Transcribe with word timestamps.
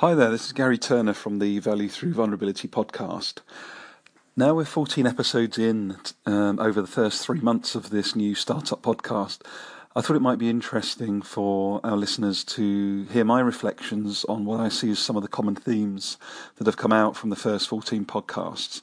Hi 0.00 0.14
there, 0.14 0.30
this 0.30 0.44
is 0.44 0.52
Garry 0.52 0.76
Turner 0.76 1.14
from 1.14 1.38
the 1.38 1.58
Value 1.58 1.88
Through 1.88 2.12
Vulnerability 2.12 2.68
podcast. 2.68 3.38
Now 4.36 4.52
we're 4.52 4.66
14 4.66 5.06
episodes 5.06 5.56
in 5.56 5.96
um, 6.26 6.58
over 6.60 6.82
the 6.82 6.86
first 6.86 7.24
three 7.24 7.40
months 7.40 7.74
of 7.74 7.88
this 7.88 8.14
new 8.14 8.34
startup 8.34 8.82
podcast. 8.82 9.40
I 9.96 10.02
thought 10.02 10.16
it 10.16 10.20
might 10.20 10.38
be 10.38 10.50
interesting 10.50 11.22
for 11.22 11.80
our 11.82 11.96
listeners 11.96 12.44
to 12.44 13.04
hear 13.04 13.24
my 13.24 13.40
reflections 13.40 14.26
on 14.26 14.44
what 14.44 14.60
I 14.60 14.68
see 14.68 14.90
as 14.90 14.98
some 14.98 15.16
of 15.16 15.22
the 15.22 15.28
common 15.28 15.54
themes 15.54 16.18
that 16.56 16.66
have 16.66 16.76
come 16.76 16.92
out 16.92 17.16
from 17.16 17.30
the 17.30 17.36
first 17.36 17.66
14 17.66 18.04
podcasts. 18.04 18.82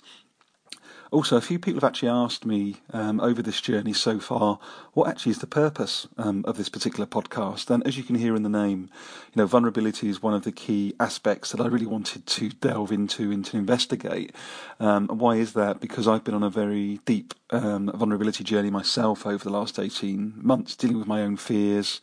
Also, 1.13 1.37
a 1.37 1.41
few 1.41 1.59
people 1.59 1.75
have 1.75 1.87
actually 1.87 2.09
asked 2.09 2.43
me 2.43 2.77
um, 2.91 3.21
over 3.21 3.43
this 3.43 3.61
journey 3.61 3.93
so 3.93 4.19
far 4.19 4.57
what 4.93 5.07
actually 5.07 5.29
is 5.29 5.37
the 5.37 5.45
purpose 5.45 6.07
um, 6.17 6.43
of 6.47 6.57
this 6.57 6.69
particular 6.69 7.05
podcast. 7.05 7.69
And 7.69 7.85
as 7.85 7.95
you 7.97 8.03
can 8.03 8.15
hear 8.15 8.35
in 8.35 8.41
the 8.41 8.49
name, 8.49 8.89
you 9.31 9.39
know, 9.39 9.45
vulnerability 9.45 10.09
is 10.09 10.23
one 10.23 10.33
of 10.33 10.43
the 10.43 10.51
key 10.51 10.95
aspects 10.99 11.51
that 11.51 11.61
I 11.61 11.67
really 11.67 11.85
wanted 11.85 12.25
to 12.25 12.49
delve 12.49 12.91
into 12.91 13.31
and 13.31 13.45
to 13.45 13.57
investigate. 13.57 14.35
Um, 14.79 15.07
why 15.07 15.35
is 15.35 15.53
that? 15.53 15.79
Because 15.79 16.07
I've 16.07 16.23
been 16.23 16.33
on 16.33 16.41
a 16.41 16.49
very 16.49 16.99
deep 17.05 17.35
um, 17.51 17.91
vulnerability 17.93 18.43
journey 18.43 18.71
myself 18.71 19.27
over 19.27 19.43
the 19.43 19.51
last 19.51 19.77
18 19.77 20.33
months, 20.37 20.75
dealing 20.75 20.97
with 20.97 21.07
my 21.07 21.21
own 21.21 21.37
fears, 21.37 22.01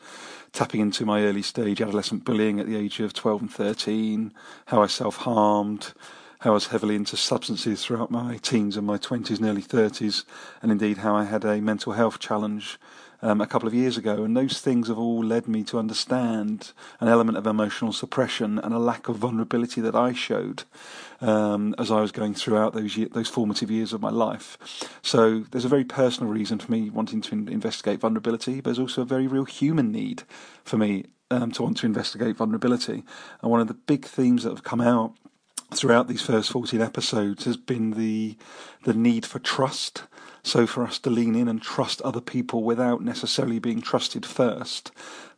tapping 0.52 0.80
into 0.80 1.04
my 1.04 1.24
early 1.24 1.42
stage 1.42 1.82
adolescent 1.82 2.24
bullying 2.24 2.60
at 2.60 2.66
the 2.66 2.77
age 2.77 3.01
of 3.01 3.12
12 3.12 3.40
and 3.40 3.52
13, 3.52 4.32
how 4.66 4.80
I 4.80 4.87
self 4.87 5.16
harmed 5.16 5.95
how 6.41 6.51
I 6.51 6.55
was 6.55 6.69
heavily 6.69 6.97
into 6.97 7.19
substances 7.19 7.85
throughout 7.85 8.11
my 8.11 8.39
teens 8.39 8.77
and 8.79 8.87
my 8.87 8.97
20s 8.97 9.37
and 9.39 9.47
early 9.47 9.62
30s, 9.62 10.25
and 10.63 10.73
indeed 10.73 10.99
how 10.99 11.15
I 11.15 11.25
had 11.25 11.45
a 11.45 11.61
mental 11.61 11.93
health 11.93 12.19
challenge 12.19 12.79
um, 13.21 13.43
a 13.43 13.47
couple 13.47 13.69
of 13.69 13.74
years 13.74 13.99
ago. 13.99 14.24
And 14.24 14.35
those 14.35 14.59
things 14.59 14.88
have 14.88 14.99
all 14.99 15.23
led 15.23 15.47
me 15.49 15.63
to 15.65 15.79
understand 15.79 16.73
an 16.99 17.09
element 17.09 17.37
of 17.37 17.47
emotional 17.47 17.93
suppression 17.93 18.59
and 18.59 18.73
a 18.73 18.79
lack 18.79 19.07
of 19.07 19.16
vulnerability 19.16 19.82
that 19.82 19.95
I 19.95 20.15
showed 20.15 20.65
um, 21.21 21.74
as 21.79 21.91
I 21.91 22.01
was 22.01 22.10
going 22.10 22.32
throughout 22.32 22.73
those 22.73 22.97
year, 22.97 23.09
those 23.13 23.29
formative 23.29 23.71
years 23.71 23.93
of 23.93 24.01
my 24.01 24.10
life. 24.10 24.57
So 25.02 25.41
there's 25.51 25.66
a 25.66 25.69
very 25.69 25.85
personal 25.85 26.32
reason 26.32 26.59
for 26.59 26.73
me 26.73 26.88
wanting 26.88 27.21
to 27.21 27.35
in- 27.35 27.49
investigate 27.49 28.01
vulnerability, 28.01 28.63
but 28.63 28.71
there's 28.71 28.79
also 28.79 29.02
a 29.02 29.04
very 29.04 29.27
real 29.27 29.45
human 29.45 29.93
need 29.93 30.23
for 30.65 30.79
me 30.79 31.04
um, 31.30 31.52
to 31.52 31.63
want 31.63 31.77
to 31.77 31.87
investigate 31.87 32.37
vulnerability. 32.37 33.04
And 33.43 33.51
one 33.51 33.60
of 33.60 33.69
the 33.69 33.75
big 33.75 34.07
themes 34.07 34.45
that 34.45 34.51
have 34.51 34.65
come 34.65 34.80
out 34.80 35.15
throughout 35.73 36.09
these 36.09 36.23
first 36.23 36.51
14 36.51 36.80
episodes 36.80 37.45
has 37.45 37.57
been 37.57 37.93
the 37.93 38.37
the 38.85 38.95
need 38.95 39.26
for 39.26 39.38
trust. 39.38 40.04
So 40.43 40.66
for 40.66 40.85
us 40.85 40.99
to 41.01 41.10
lean 41.10 41.35
in 41.35 41.49
and 41.49 41.60
trust 41.60 42.01
other 42.01 42.21
people 42.23 42.63
without 42.63 43.02
necessarily 43.02 43.59
being 43.59 43.82
trusted 43.82 44.24
first 44.24 44.91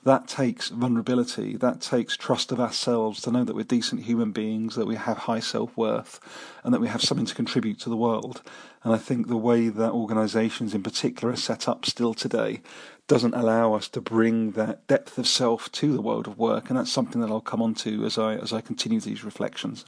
that 0.05 0.27
takes 0.27 0.69
vulnerability 0.71 1.57
that 1.57 1.81
takes 1.81 2.17
trust 2.17 2.51
of 2.51 2.59
ourselves 2.59 3.21
to 3.23 3.31
know 3.31 3.45
that 3.45 3.55
we're 3.55 3.63
decent 3.63 4.03
human 4.03 4.33
beings 4.33 4.75
that 4.75 4.87
we 4.87 4.97
have 4.97 5.17
high 5.19 5.39
self-worth 5.39 6.19
and 6.65 6.75
that 6.75 6.81
we 6.81 6.89
have 6.89 7.03
something 7.03 7.27
to 7.27 7.35
contribute 7.35 7.79
to 7.79 7.89
the 7.89 7.97
world. 7.97 8.43
And 8.83 8.93
i 8.93 8.99
think 8.99 9.29
the 9.29 9.37
way 9.37 9.69
that 9.69 9.93
organizations 9.93 10.75
in 10.75 10.83
particular 10.83 11.33
are 11.33 11.37
set 11.37 11.69
up 11.69 11.87
still 11.87 12.15
today 12.15 12.63
doesn't 13.07 13.35
allow 13.35 13.75
us 13.75 13.89
to 13.89 14.01
bring 14.01 14.53
that 14.53 14.87
depth 14.89 15.19
of 15.19 15.29
self 15.29 15.71
to 15.73 15.93
the 15.93 16.03
world 16.03 16.27
of 16.27 16.39
work. 16.39 16.71
And 16.71 16.79
that's 16.79 16.91
something 16.91 17.21
that 17.21 17.31
I'll 17.31 17.41
come 17.41 17.63
on 17.63 17.75
to 17.77 18.05
as 18.05 18.17
I 18.19 18.35
as 18.37 18.53
I 18.53 18.61
continue 18.61 19.01
these 19.01 19.25
reflections 19.25 19.85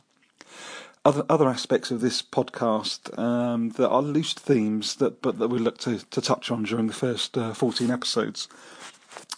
other 1.04 1.24
other 1.28 1.48
aspects 1.48 1.90
of 1.90 2.00
this 2.00 2.22
podcast 2.22 3.16
um, 3.18 3.70
that 3.70 3.88
are 3.88 4.02
loose 4.02 4.32
themes 4.32 4.96
that 4.96 5.20
but 5.20 5.38
that 5.38 5.48
we 5.48 5.58
look 5.58 5.78
to, 5.78 5.98
to 6.10 6.20
touch 6.20 6.50
on 6.50 6.62
during 6.62 6.86
the 6.86 6.92
first 6.92 7.36
uh, 7.36 7.52
14 7.52 7.90
episodes 7.90 8.48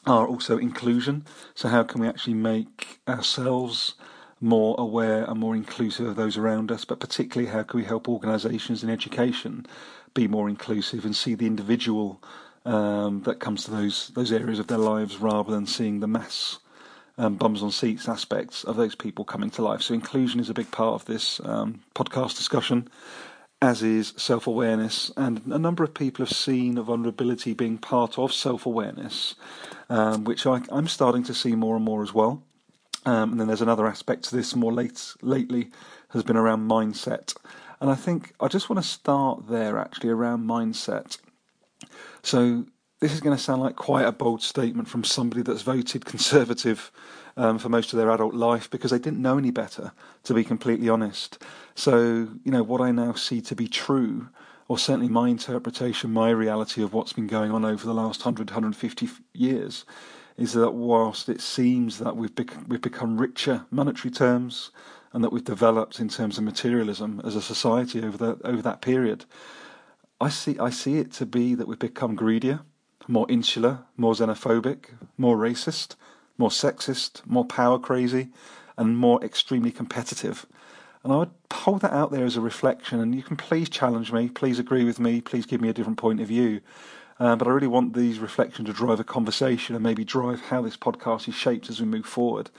are 0.06 0.26
also 0.26 0.56
inclusion. 0.56 1.24
So 1.54 1.68
how 1.68 1.82
can 1.82 2.00
we 2.00 2.08
actually 2.08 2.34
make 2.34 3.00
ourselves 3.08 3.94
more 4.40 4.76
aware 4.78 5.24
and 5.24 5.40
more 5.40 5.56
inclusive 5.56 6.06
of 6.06 6.16
those 6.16 6.36
around 6.36 6.70
us, 6.70 6.84
but 6.84 7.00
particularly 7.00 7.50
how 7.50 7.62
can 7.62 7.80
we 7.80 7.86
help 7.86 8.08
organisations 8.08 8.84
in 8.84 8.90
education 8.90 9.66
be 10.14 10.28
more 10.28 10.48
inclusive 10.48 11.04
and 11.04 11.16
see 11.16 11.34
the 11.34 11.46
individual 11.46 12.22
um, 12.64 13.22
that 13.22 13.40
comes 13.40 13.64
to 13.64 13.70
those 13.70 14.08
those 14.14 14.32
areas 14.32 14.58
of 14.58 14.66
their 14.66 14.78
lives 14.78 15.18
rather 15.18 15.50
than 15.50 15.66
seeing 15.66 16.00
the 16.00 16.06
mass 16.06 16.58
um, 17.18 17.36
bums 17.36 17.62
on 17.62 17.70
seats 17.70 18.08
aspects 18.08 18.64
of 18.64 18.76
those 18.76 18.94
people 18.94 19.24
coming 19.24 19.50
to 19.50 19.62
life. 19.62 19.82
So 19.82 19.94
inclusion 19.94 20.40
is 20.40 20.50
a 20.50 20.54
big 20.54 20.70
part 20.70 20.94
of 20.94 21.04
this 21.06 21.40
um, 21.44 21.80
podcast 21.94 22.36
discussion, 22.36 22.88
as 23.62 23.82
is 23.82 24.12
self 24.16 24.46
awareness. 24.46 25.10
And 25.16 25.42
a 25.46 25.58
number 25.58 25.84
of 25.84 25.94
people 25.94 26.24
have 26.24 26.36
seen 26.36 26.80
vulnerability 26.80 27.54
being 27.54 27.78
part 27.78 28.18
of 28.18 28.32
self 28.32 28.66
awareness, 28.66 29.34
um, 29.88 30.24
which 30.24 30.46
I, 30.46 30.60
am 30.70 30.88
starting 30.88 31.22
to 31.24 31.34
see 31.34 31.54
more 31.54 31.76
and 31.76 31.84
more 31.84 32.02
as 32.02 32.12
well. 32.12 32.42
Um, 33.04 33.32
and 33.32 33.40
then 33.40 33.46
there's 33.46 33.62
another 33.62 33.86
aspect 33.86 34.24
to 34.24 34.36
this 34.36 34.56
more 34.56 34.72
late, 34.72 35.14
lately 35.22 35.70
has 36.10 36.24
been 36.24 36.36
around 36.36 36.68
mindset. 36.68 37.36
And 37.80 37.90
I 37.90 37.94
think 37.94 38.34
I 38.40 38.48
just 38.48 38.68
want 38.68 38.82
to 38.82 38.88
start 38.88 39.48
there 39.48 39.78
actually 39.78 40.10
around 40.10 40.44
mindset. 40.44 41.18
So 42.22 42.66
this 43.06 43.14
is 43.14 43.20
going 43.20 43.36
to 43.36 43.40
sound 43.40 43.62
like 43.62 43.76
quite 43.76 44.04
a 44.04 44.10
bold 44.10 44.42
statement 44.42 44.88
from 44.88 45.04
somebody 45.04 45.40
that's 45.40 45.62
voted 45.62 46.04
conservative 46.04 46.90
um, 47.36 47.56
for 47.56 47.68
most 47.68 47.92
of 47.92 47.98
their 47.98 48.10
adult 48.10 48.34
life 48.34 48.68
because 48.68 48.90
they 48.90 48.98
didn't 48.98 49.22
know 49.22 49.38
any 49.38 49.52
better, 49.52 49.92
to 50.24 50.34
be 50.34 50.42
completely 50.42 50.88
honest. 50.88 51.40
So, 51.76 52.26
you 52.42 52.50
know, 52.50 52.64
what 52.64 52.80
I 52.80 52.90
now 52.90 53.12
see 53.12 53.40
to 53.42 53.54
be 53.54 53.68
true, 53.68 54.28
or 54.66 54.76
certainly 54.76 55.08
my 55.08 55.28
interpretation, 55.28 56.12
my 56.12 56.30
reality 56.30 56.82
of 56.82 56.92
what's 56.92 57.12
been 57.12 57.28
going 57.28 57.52
on 57.52 57.64
over 57.64 57.86
the 57.86 57.94
last 57.94 58.24
100, 58.24 58.50
150 58.50 59.08
years, 59.32 59.84
is 60.36 60.54
that 60.54 60.72
whilst 60.72 61.28
it 61.28 61.40
seems 61.40 62.00
that 62.00 62.16
we've, 62.16 62.34
bec- 62.34 62.66
we've 62.66 62.82
become 62.82 63.18
richer 63.18 63.66
monetary 63.70 64.10
terms 64.10 64.72
and 65.12 65.22
that 65.22 65.32
we've 65.32 65.44
developed 65.44 66.00
in 66.00 66.08
terms 66.08 66.38
of 66.38 66.42
materialism 66.42 67.20
as 67.24 67.36
a 67.36 67.42
society 67.42 68.02
over 68.02 68.16
that, 68.16 68.44
over 68.44 68.62
that 68.62 68.80
period, 68.80 69.26
I 70.20 70.28
see, 70.28 70.58
I 70.58 70.70
see 70.70 70.98
it 70.98 71.12
to 71.12 71.26
be 71.26 71.54
that 71.54 71.68
we've 71.68 71.78
become 71.78 72.16
greedier 72.16 72.62
more 73.08 73.26
insular, 73.28 73.80
more 73.96 74.14
xenophobic, 74.14 74.86
more 75.16 75.36
racist, 75.36 75.96
more 76.38 76.50
sexist, 76.50 77.24
more 77.26 77.44
power 77.44 77.78
crazy, 77.78 78.28
and 78.76 78.98
more 78.98 79.22
extremely 79.24 79.70
competitive. 79.70 80.46
And 81.02 81.12
I 81.12 81.16
would 81.18 81.30
hold 81.52 81.82
that 81.82 81.92
out 81.92 82.10
there 82.10 82.24
as 82.24 82.36
a 82.36 82.40
reflection, 82.40 83.00
and 83.00 83.14
you 83.14 83.22
can 83.22 83.36
please 83.36 83.68
challenge 83.68 84.12
me, 84.12 84.28
please 84.28 84.58
agree 84.58 84.84
with 84.84 84.98
me, 84.98 85.20
please 85.20 85.46
give 85.46 85.60
me 85.60 85.68
a 85.68 85.72
different 85.72 85.98
point 85.98 86.20
of 86.20 86.28
view. 86.28 86.60
Uh, 87.18 87.36
but 87.36 87.48
I 87.48 87.52
really 87.52 87.68
want 87.68 87.94
these 87.94 88.18
reflections 88.18 88.66
to 88.66 88.74
drive 88.74 89.00
a 89.00 89.04
conversation 89.04 89.74
and 89.74 89.82
maybe 89.82 90.04
drive 90.04 90.40
how 90.40 90.60
this 90.60 90.76
podcast 90.76 91.28
is 91.28 91.34
shaped 91.34 91.70
as 91.70 91.80
we 91.80 91.86
move 91.86 92.04
forward. 92.04 92.50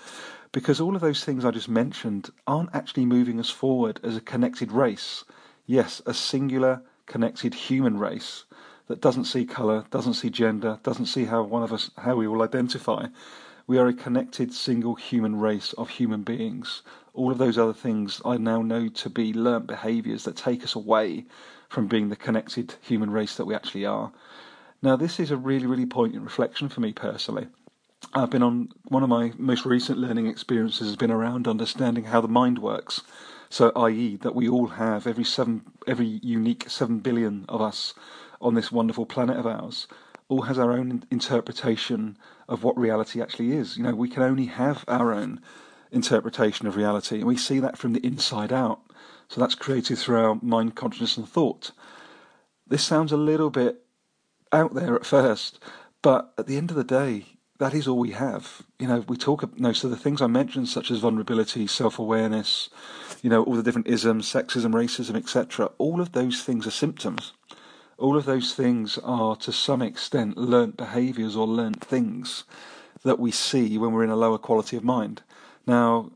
Because 0.52 0.80
all 0.82 0.96
of 0.96 1.02
those 1.02 1.24
things 1.24 1.46
I 1.46 1.52
just 1.52 1.70
mentioned 1.70 2.32
aren't 2.48 2.74
actually 2.74 3.06
moving 3.06 3.40
us 3.40 3.50
forward 3.50 4.00
as 4.02 4.16
a 4.16 4.22
connected 4.22 4.72
race. 4.72 5.24
Yes, 5.68 6.02
a 6.06 6.14
singular, 6.14 6.82
connected 7.06 7.54
human 7.54 8.00
race 8.00 8.46
that 8.88 9.02
doesn't 9.02 9.26
see 9.26 9.46
colour, 9.46 9.86
doesn't 9.92 10.16
see 10.16 10.30
gender, 10.30 10.80
doesn't 10.84 11.08
see 11.08 11.26
how 11.26 11.44
one 11.44 11.64
of 11.64 11.74
us 11.74 11.92
how 11.98 12.16
we 12.16 12.28
will 12.28 12.42
identify. 12.42 13.08
We 13.68 13.78
are 13.78 13.88
a 13.88 13.94
connected 13.94 14.54
single 14.54 14.96
human 14.96 15.40
race 15.40 15.74
of 15.74 15.90
human 15.90 16.24
beings. 16.24 16.84
All 17.14 17.32
of 17.32 17.38
those 17.38 17.58
other 17.58 17.74
things 17.74 18.22
I 18.24 18.38
now 18.38 18.62
know 18.62 18.88
to 18.88 19.10
be 19.10 19.34
learnt 19.34 19.68
behaviours 19.68 20.24
that 20.24 20.38
take 20.38 20.64
us 20.64 20.74
away 20.74 21.26
from 21.68 21.88
being 21.88 22.08
the 22.08 22.16
connected 22.16 22.76
human 22.82 23.12
race 23.12 23.36
that 23.36 23.46
we 23.46 23.54
actually 23.54 23.86
are. 23.86 24.14
Now, 24.82 24.96
this 24.96 25.20
is 25.20 25.32
a 25.32 25.38
really, 25.38 25.66
really 25.66 25.86
poignant 25.86 26.24
reflection 26.24 26.70
for 26.70 26.80
me 26.80 26.94
personally. 26.94 27.48
I've 28.14 28.30
been 28.30 28.44
on 28.44 28.70
one 28.86 29.04
of 29.04 29.10
my 29.10 29.34
most 29.38 29.66
recent 29.66 29.98
learning 29.98 30.28
experiences 30.28 30.88
has 30.88 30.96
been 30.96 31.12
around 31.12 31.48
understanding 31.48 32.06
how 32.06 32.22
the 32.22 32.28
mind 32.28 32.60
works. 32.60 33.02
So, 33.50 33.72
i.e., 33.76 34.18
that 34.18 34.36
we 34.36 34.48
all 34.48 34.68
have 34.68 35.08
every 35.08 35.24
seven, 35.24 35.64
every 35.88 36.20
unique 36.24 36.70
seven 36.70 37.00
billion 37.00 37.46
of 37.50 37.62
us 37.62 37.94
on 38.42 38.54
this 38.54 38.72
wonderful 38.72 39.06
planet 39.06 39.38
of 39.38 39.48
ours 39.48 39.88
all 40.30 40.44
has 40.44 40.60
our 40.60 40.72
own 40.72 41.04
interpretation 41.10 42.18
of 42.50 42.64
what 42.64 42.78
reality 42.78 43.22
actually 43.22 43.54
is. 43.54 43.78
You 43.78 43.84
know, 43.84 43.96
we 43.96 44.10
can 44.10 44.24
only 44.24 44.46
have 44.46 44.84
our 44.88 45.14
own 45.14 45.40
interpretation 45.92 46.68
of 46.68 46.76
reality, 46.76 47.18
and 47.18 47.26
we 47.26 47.38
see 47.38 47.60
that 47.60 47.78
from 47.78 47.94
the 47.94 48.06
inside 48.06 48.52
out. 48.52 48.82
So 49.30 49.40
that's 49.40 49.56
created 49.56 49.98
through 49.98 50.18
our 50.18 50.40
mind, 50.42 50.76
consciousness, 50.76 51.18
and 51.18 51.28
thought. 51.28 51.72
This 52.66 52.84
sounds 52.84 53.12
a 53.12 53.18
little 53.18 53.50
bit 53.50 53.84
out 54.52 54.74
there 54.74 54.96
at 54.96 55.06
first, 55.06 55.60
but 56.02 56.34
at 56.38 56.48
the 56.48 56.58
end 56.58 56.70
of 56.72 56.78
the 56.78 56.84
day, 56.84 57.26
that 57.60 57.74
is 57.74 57.88
all 57.88 57.98
we 57.98 58.12
have. 58.12 58.62
You 58.80 58.88
know, 58.88 59.00
we 59.08 59.18
talk, 59.18 59.42
you 59.42 59.62
know, 59.62 59.74
so 59.74 59.90
the 59.90 59.98
things 59.98 60.22
I 60.22 60.28
mentioned, 60.28 60.70
such 60.70 60.92
as 60.92 61.00
vulnerability, 61.00 61.68
self 61.68 62.00
awareness, 62.00 62.70
you 63.22 63.30
know, 63.30 63.44
all 63.44 63.56
the 63.56 63.64
different 63.64 63.88
isms, 63.88 64.32
sexism, 64.32 64.74
racism, 64.74 65.16
etc., 65.16 65.72
all 65.78 66.00
of 66.02 66.12
those 66.12 66.44
things 66.44 66.68
are 66.68 66.72
symptoms 66.72 67.34
all 67.98 68.16
of 68.16 68.26
those 68.26 68.54
things 68.54 68.98
are 69.00 69.36
to 69.38 69.52
some 69.52 69.82
extent 69.82 70.38
learnt 70.38 70.78
behaviours 70.78 71.36
or 71.36 71.48
learnt 71.48 71.84
things 71.84 72.44
that 73.04 73.20
we 73.20 73.32
see 73.32 73.78
when 73.78 73.92
we're 73.92 74.04
in 74.04 74.10
a 74.10 74.16
lower 74.16 74.38
quality 74.38 74.78
of 74.78 74.84
mind. 74.84 75.22
Now, 75.66 76.12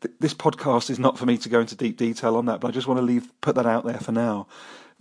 th- 0.00 0.14
this 0.20 0.34
podcast 0.34 0.90
is 0.90 0.98
not 0.98 1.18
for 1.18 1.26
me 1.26 1.36
to 1.38 1.48
go 1.48 1.60
into 1.60 1.76
deep 1.76 1.96
detail 1.96 2.36
on 2.36 2.46
that, 2.46 2.60
but 2.60 2.68
I 2.68 2.70
just 2.72 2.86
want 2.86 2.98
to 2.98 3.04
leave 3.04 3.32
put 3.40 3.54
that 3.56 3.66
out 3.66 3.84
there 3.84 3.98
for 3.98 4.12
now. 4.12 4.46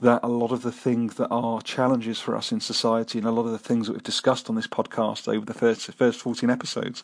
That 0.01 0.21
a 0.23 0.29
lot 0.29 0.53
of 0.53 0.61
the 0.61 0.71
things 0.71 1.15
that 1.15 1.27
are 1.27 1.61
challenges 1.61 2.21
for 2.21 2.33
us 2.33 2.53
in 2.53 2.61
society, 2.61 3.19
and 3.19 3.27
a 3.27 3.31
lot 3.31 3.45
of 3.45 3.51
the 3.51 3.59
things 3.59 3.87
that 3.87 3.93
we've 3.93 4.01
discussed 4.01 4.49
on 4.49 4.55
this 4.55 4.67
podcast 4.67 5.27
over 5.27 5.45
the 5.45 5.53
first 5.53 5.91
first 5.93 6.21
fourteen 6.21 6.49
episodes, 6.49 7.03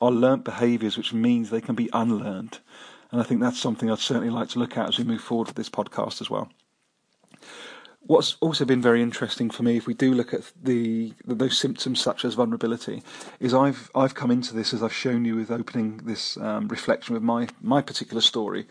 are 0.00 0.10
learnt 0.10 0.44
behaviours, 0.44 0.98
which 0.98 1.14
means 1.14 1.48
they 1.48 1.62
can 1.62 1.74
be 1.74 1.88
unlearned. 1.94 2.58
And 3.10 3.20
I 3.20 3.24
think 3.24 3.40
that's 3.40 3.58
something 3.58 3.90
I'd 3.90 3.98
certainly 3.98 4.28
like 4.28 4.50
to 4.50 4.58
look 4.58 4.76
at 4.76 4.88
as 4.88 4.98
we 4.98 5.04
move 5.04 5.22
forward 5.22 5.46
with 5.46 5.56
this 5.56 5.70
podcast 5.70 6.20
as 6.20 6.28
well. 6.28 6.50
What's 8.06 8.36
also 8.40 8.66
been 8.66 8.82
very 8.82 9.00
interesting 9.00 9.48
for 9.48 9.62
me, 9.62 9.78
if 9.78 9.86
we 9.86 9.94
do 9.94 10.12
look 10.12 10.34
at 10.34 10.52
the 10.62 11.14
those 11.24 11.58
symptoms 11.58 12.02
such 12.02 12.24
as 12.26 12.34
vulnerability, 12.34 13.02
is 13.40 13.54
I've 13.54 13.90
I've 13.94 14.14
come 14.14 14.30
into 14.30 14.54
this 14.54 14.74
as 14.74 14.82
I've 14.82 14.92
shown 14.92 15.24
you 15.24 15.36
with 15.36 15.50
opening 15.50 15.98
this 16.04 16.36
um, 16.36 16.68
reflection 16.68 17.14
with 17.14 17.22
my 17.22 17.48
my 17.62 17.80
particular 17.80 18.20
story, 18.20 18.66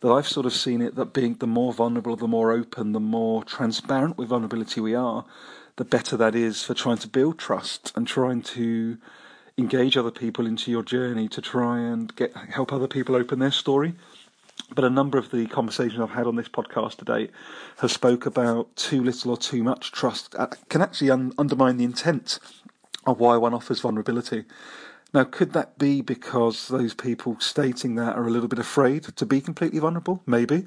that 0.00 0.10
I've 0.12 0.28
sort 0.28 0.44
of 0.44 0.52
seen 0.52 0.82
it 0.82 0.96
that 0.96 1.14
being 1.14 1.34
the 1.34 1.46
more 1.46 1.72
vulnerable, 1.72 2.14
the 2.14 2.28
more 2.28 2.52
open, 2.52 2.92
the 2.92 3.00
more 3.00 3.42
transparent 3.42 4.18
with 4.18 4.28
vulnerability 4.28 4.82
we 4.82 4.94
are, 4.94 5.24
the 5.76 5.84
better 5.86 6.14
that 6.18 6.34
is 6.34 6.62
for 6.62 6.74
trying 6.74 6.98
to 6.98 7.08
build 7.08 7.38
trust 7.38 7.90
and 7.96 8.06
trying 8.06 8.42
to 8.42 8.98
engage 9.56 9.96
other 9.96 10.10
people 10.10 10.46
into 10.46 10.70
your 10.70 10.82
journey 10.82 11.26
to 11.28 11.40
try 11.40 11.78
and 11.78 12.14
get 12.16 12.36
help 12.36 12.70
other 12.70 12.88
people 12.88 13.16
open 13.16 13.38
their 13.38 13.50
story. 13.50 13.94
But 14.74 14.84
a 14.84 14.90
number 14.90 15.18
of 15.18 15.30
the 15.30 15.46
conversations 15.46 16.00
I've 16.00 16.10
had 16.10 16.26
on 16.26 16.36
this 16.36 16.48
podcast 16.48 16.96
to 16.96 17.04
date 17.04 17.30
have 17.78 17.92
spoke 17.92 18.26
about 18.26 18.74
too 18.76 19.02
little 19.02 19.32
or 19.32 19.36
too 19.36 19.62
much 19.62 19.92
trust 19.92 20.34
uh, 20.36 20.46
can 20.68 20.80
actually 20.80 21.10
un- 21.10 21.32
undermine 21.38 21.76
the 21.76 21.84
intent 21.84 22.38
of 23.06 23.20
why 23.20 23.36
one 23.36 23.54
offers 23.54 23.80
vulnerability. 23.80 24.44
Now, 25.12 25.24
could 25.24 25.52
that 25.52 25.78
be 25.78 26.00
because 26.00 26.68
those 26.68 26.94
people 26.94 27.36
stating 27.38 27.94
that 27.96 28.16
are 28.16 28.26
a 28.26 28.30
little 28.30 28.48
bit 28.48 28.58
afraid 28.58 29.04
to 29.04 29.26
be 29.26 29.40
completely 29.40 29.78
vulnerable? 29.78 30.22
Maybe. 30.26 30.66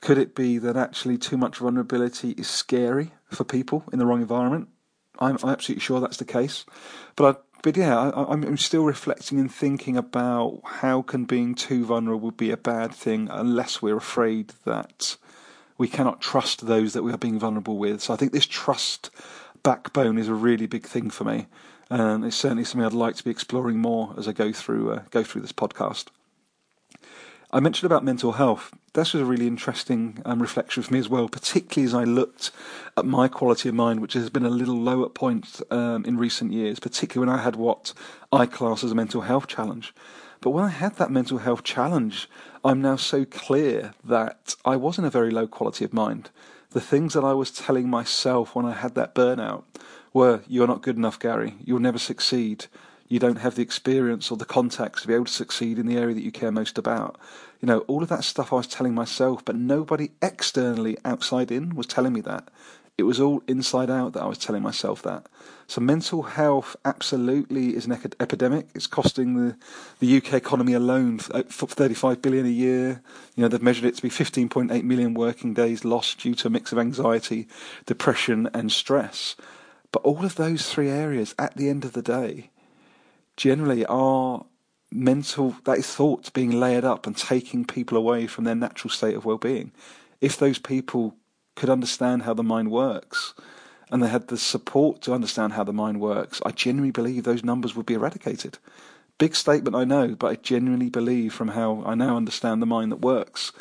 Could 0.00 0.18
it 0.18 0.34
be 0.34 0.58
that 0.58 0.76
actually 0.76 1.16
too 1.16 1.36
much 1.36 1.58
vulnerability 1.58 2.30
is 2.32 2.48
scary 2.48 3.12
for 3.30 3.44
people 3.44 3.84
in 3.92 3.98
the 3.98 4.06
wrong 4.06 4.20
environment? 4.20 4.68
I'm, 5.18 5.38
I'm 5.42 5.50
absolutely 5.50 5.80
sure 5.80 6.00
that's 6.00 6.16
the 6.16 6.24
case. 6.24 6.64
But 7.14 7.43
but 7.64 7.78
yeah, 7.78 7.98
I, 7.98 8.30
I'm 8.30 8.58
still 8.58 8.84
reflecting 8.84 9.40
and 9.40 9.50
thinking 9.50 9.96
about 9.96 10.60
how 10.64 11.00
can 11.00 11.24
being 11.24 11.54
too 11.54 11.86
vulnerable 11.86 12.30
be 12.30 12.50
a 12.50 12.58
bad 12.58 12.92
thing 12.92 13.26
unless 13.30 13.80
we're 13.80 13.96
afraid 13.96 14.52
that 14.66 15.16
we 15.78 15.88
cannot 15.88 16.20
trust 16.20 16.66
those 16.66 16.92
that 16.92 17.02
we 17.02 17.10
are 17.10 17.16
being 17.16 17.38
vulnerable 17.38 17.78
with. 17.78 18.02
So 18.02 18.12
I 18.12 18.16
think 18.18 18.32
this 18.32 18.44
trust 18.44 19.08
backbone 19.62 20.18
is 20.18 20.28
a 20.28 20.34
really 20.34 20.66
big 20.66 20.84
thing 20.84 21.08
for 21.08 21.24
me, 21.24 21.46
and 21.88 22.22
it's 22.22 22.36
certainly 22.36 22.64
something 22.64 22.84
I'd 22.84 22.92
like 22.92 23.16
to 23.16 23.24
be 23.24 23.30
exploring 23.30 23.78
more 23.78 24.14
as 24.18 24.28
I 24.28 24.32
go 24.32 24.52
through 24.52 24.92
uh, 24.92 25.02
go 25.10 25.24
through 25.24 25.40
this 25.40 25.52
podcast. 25.52 26.08
I 27.54 27.60
mentioned 27.60 27.86
about 27.86 28.02
mental 28.02 28.32
health. 28.32 28.74
This 28.94 29.12
was 29.12 29.22
a 29.22 29.24
really 29.24 29.46
interesting 29.46 30.20
um, 30.24 30.42
reflection 30.42 30.82
for 30.82 30.92
me 30.92 30.98
as 30.98 31.08
well, 31.08 31.28
particularly 31.28 31.86
as 31.86 31.94
I 31.94 32.02
looked 32.02 32.50
at 32.96 33.06
my 33.06 33.28
quality 33.28 33.68
of 33.68 33.76
mind, 33.76 34.00
which 34.00 34.14
has 34.14 34.28
been 34.28 34.44
a 34.44 34.50
little 34.50 34.74
low 34.74 35.04
at 35.04 35.14
points 35.14 35.62
um, 35.70 36.04
in 36.04 36.16
recent 36.16 36.52
years, 36.52 36.80
particularly 36.80 37.30
when 37.30 37.38
I 37.38 37.44
had 37.44 37.54
what 37.54 37.94
I 38.32 38.46
class 38.46 38.82
as 38.82 38.90
a 38.90 38.96
mental 38.96 39.20
health 39.20 39.46
challenge. 39.46 39.94
But 40.40 40.50
when 40.50 40.64
I 40.64 40.68
had 40.70 40.96
that 40.96 41.12
mental 41.12 41.38
health 41.38 41.62
challenge, 41.62 42.28
I'm 42.64 42.82
now 42.82 42.96
so 42.96 43.24
clear 43.24 43.94
that 44.02 44.56
I 44.64 44.74
was 44.74 44.98
in 44.98 45.04
a 45.04 45.10
very 45.10 45.30
low 45.30 45.46
quality 45.46 45.84
of 45.84 45.94
mind. 45.94 46.30
The 46.70 46.80
things 46.80 47.14
that 47.14 47.22
I 47.22 47.34
was 47.34 47.52
telling 47.52 47.88
myself 47.88 48.56
when 48.56 48.66
I 48.66 48.72
had 48.72 48.96
that 48.96 49.14
burnout 49.14 49.62
were, 50.12 50.40
You're 50.48 50.66
not 50.66 50.82
good 50.82 50.96
enough, 50.96 51.20
Garry. 51.20 51.54
You'll 51.64 51.78
never 51.78 52.00
succeed 52.00 52.66
you 53.08 53.18
don't 53.18 53.36
have 53.36 53.54
the 53.54 53.62
experience 53.62 54.30
or 54.30 54.36
the 54.36 54.44
contacts 54.44 55.02
to 55.02 55.08
be 55.08 55.14
able 55.14 55.26
to 55.26 55.32
succeed 55.32 55.78
in 55.78 55.86
the 55.86 55.96
area 55.96 56.14
that 56.14 56.24
you 56.24 56.32
care 56.32 56.52
most 56.52 56.78
about. 56.78 57.18
You 57.60 57.66
know, 57.66 57.80
all 57.80 58.02
of 58.02 58.08
that 58.08 58.24
stuff 58.24 58.52
I 58.52 58.56
was 58.56 58.66
telling 58.66 58.94
myself, 58.94 59.44
but 59.44 59.56
nobody 59.56 60.10
externally 60.22 60.96
outside 61.04 61.50
in 61.50 61.74
was 61.74 61.86
telling 61.86 62.12
me 62.12 62.20
that. 62.22 62.48
It 62.96 63.02
was 63.02 63.18
all 63.18 63.42
inside 63.48 63.90
out 63.90 64.12
that 64.12 64.22
I 64.22 64.26
was 64.26 64.38
telling 64.38 64.62
myself 64.62 65.02
that. 65.02 65.26
So 65.66 65.80
mental 65.80 66.22
health 66.22 66.76
absolutely 66.84 67.74
is 67.74 67.86
an 67.86 67.98
epidemic. 68.20 68.68
It's 68.74 68.86
costing 68.86 69.34
the, 69.34 69.56
the 69.98 70.16
UK 70.18 70.34
economy 70.34 70.74
alone 70.74 71.18
uh, 71.32 71.42
35 71.42 72.22
billion 72.22 72.46
a 72.46 72.50
year. 72.50 73.02
You 73.34 73.42
know, 73.42 73.48
they've 73.48 73.60
measured 73.60 73.86
it 73.86 73.96
to 73.96 74.02
be 74.02 74.10
15.8 74.10 74.84
million 74.84 75.14
working 75.14 75.54
days 75.54 75.84
lost 75.84 76.20
due 76.20 76.36
to 76.36 76.46
a 76.46 76.50
mix 76.50 76.70
of 76.70 76.78
anxiety, 76.78 77.48
depression 77.84 78.48
and 78.54 78.70
stress. 78.70 79.34
But 79.90 80.02
all 80.04 80.24
of 80.24 80.36
those 80.36 80.70
three 80.70 80.88
areas 80.88 81.34
at 81.36 81.56
the 81.56 81.68
end 81.68 81.84
of 81.84 81.94
the 81.94 82.02
day 82.02 82.50
generally 83.36 83.84
are 83.86 84.44
mental 84.90 85.56
that 85.64 85.78
is 85.78 85.86
thoughts 85.86 86.30
being 86.30 86.52
layered 86.52 86.84
up 86.84 87.06
and 87.06 87.16
taking 87.16 87.64
people 87.64 87.98
away 87.98 88.26
from 88.26 88.44
their 88.44 88.54
natural 88.54 88.90
state 88.90 89.16
of 89.16 89.24
well-being. 89.24 89.72
If 90.20 90.36
those 90.36 90.58
people 90.58 91.16
could 91.56 91.70
understand 91.70 92.22
how 92.22 92.34
the 92.34 92.42
mind 92.42 92.70
works 92.70 93.34
and 93.90 94.02
they 94.02 94.08
had 94.08 94.28
the 94.28 94.38
support 94.38 95.02
to 95.02 95.12
understand 95.12 95.52
how 95.52 95.64
the 95.64 95.72
mind 95.72 96.00
works 96.00 96.40
i 96.44 96.50
genuinely 96.50 96.90
believe 96.90 97.24
those 97.24 97.44
numbers 97.44 97.74
would 97.74 97.86
be 97.86 97.94
eradicated. 97.94 98.58
Big 99.18 99.36
statement 99.36 99.76
i 99.76 99.84
know 99.84 100.14
but 100.14 100.26
i 100.26 100.34
genuinely 100.36 100.90
believe 100.90 101.32
from 101.32 101.48
how 101.48 101.82
i 101.86 101.94
now 101.94 102.16
understand 102.16 102.60
the 102.60 102.66
mind 102.66 102.90
that 102.90 103.00
works 103.00 103.52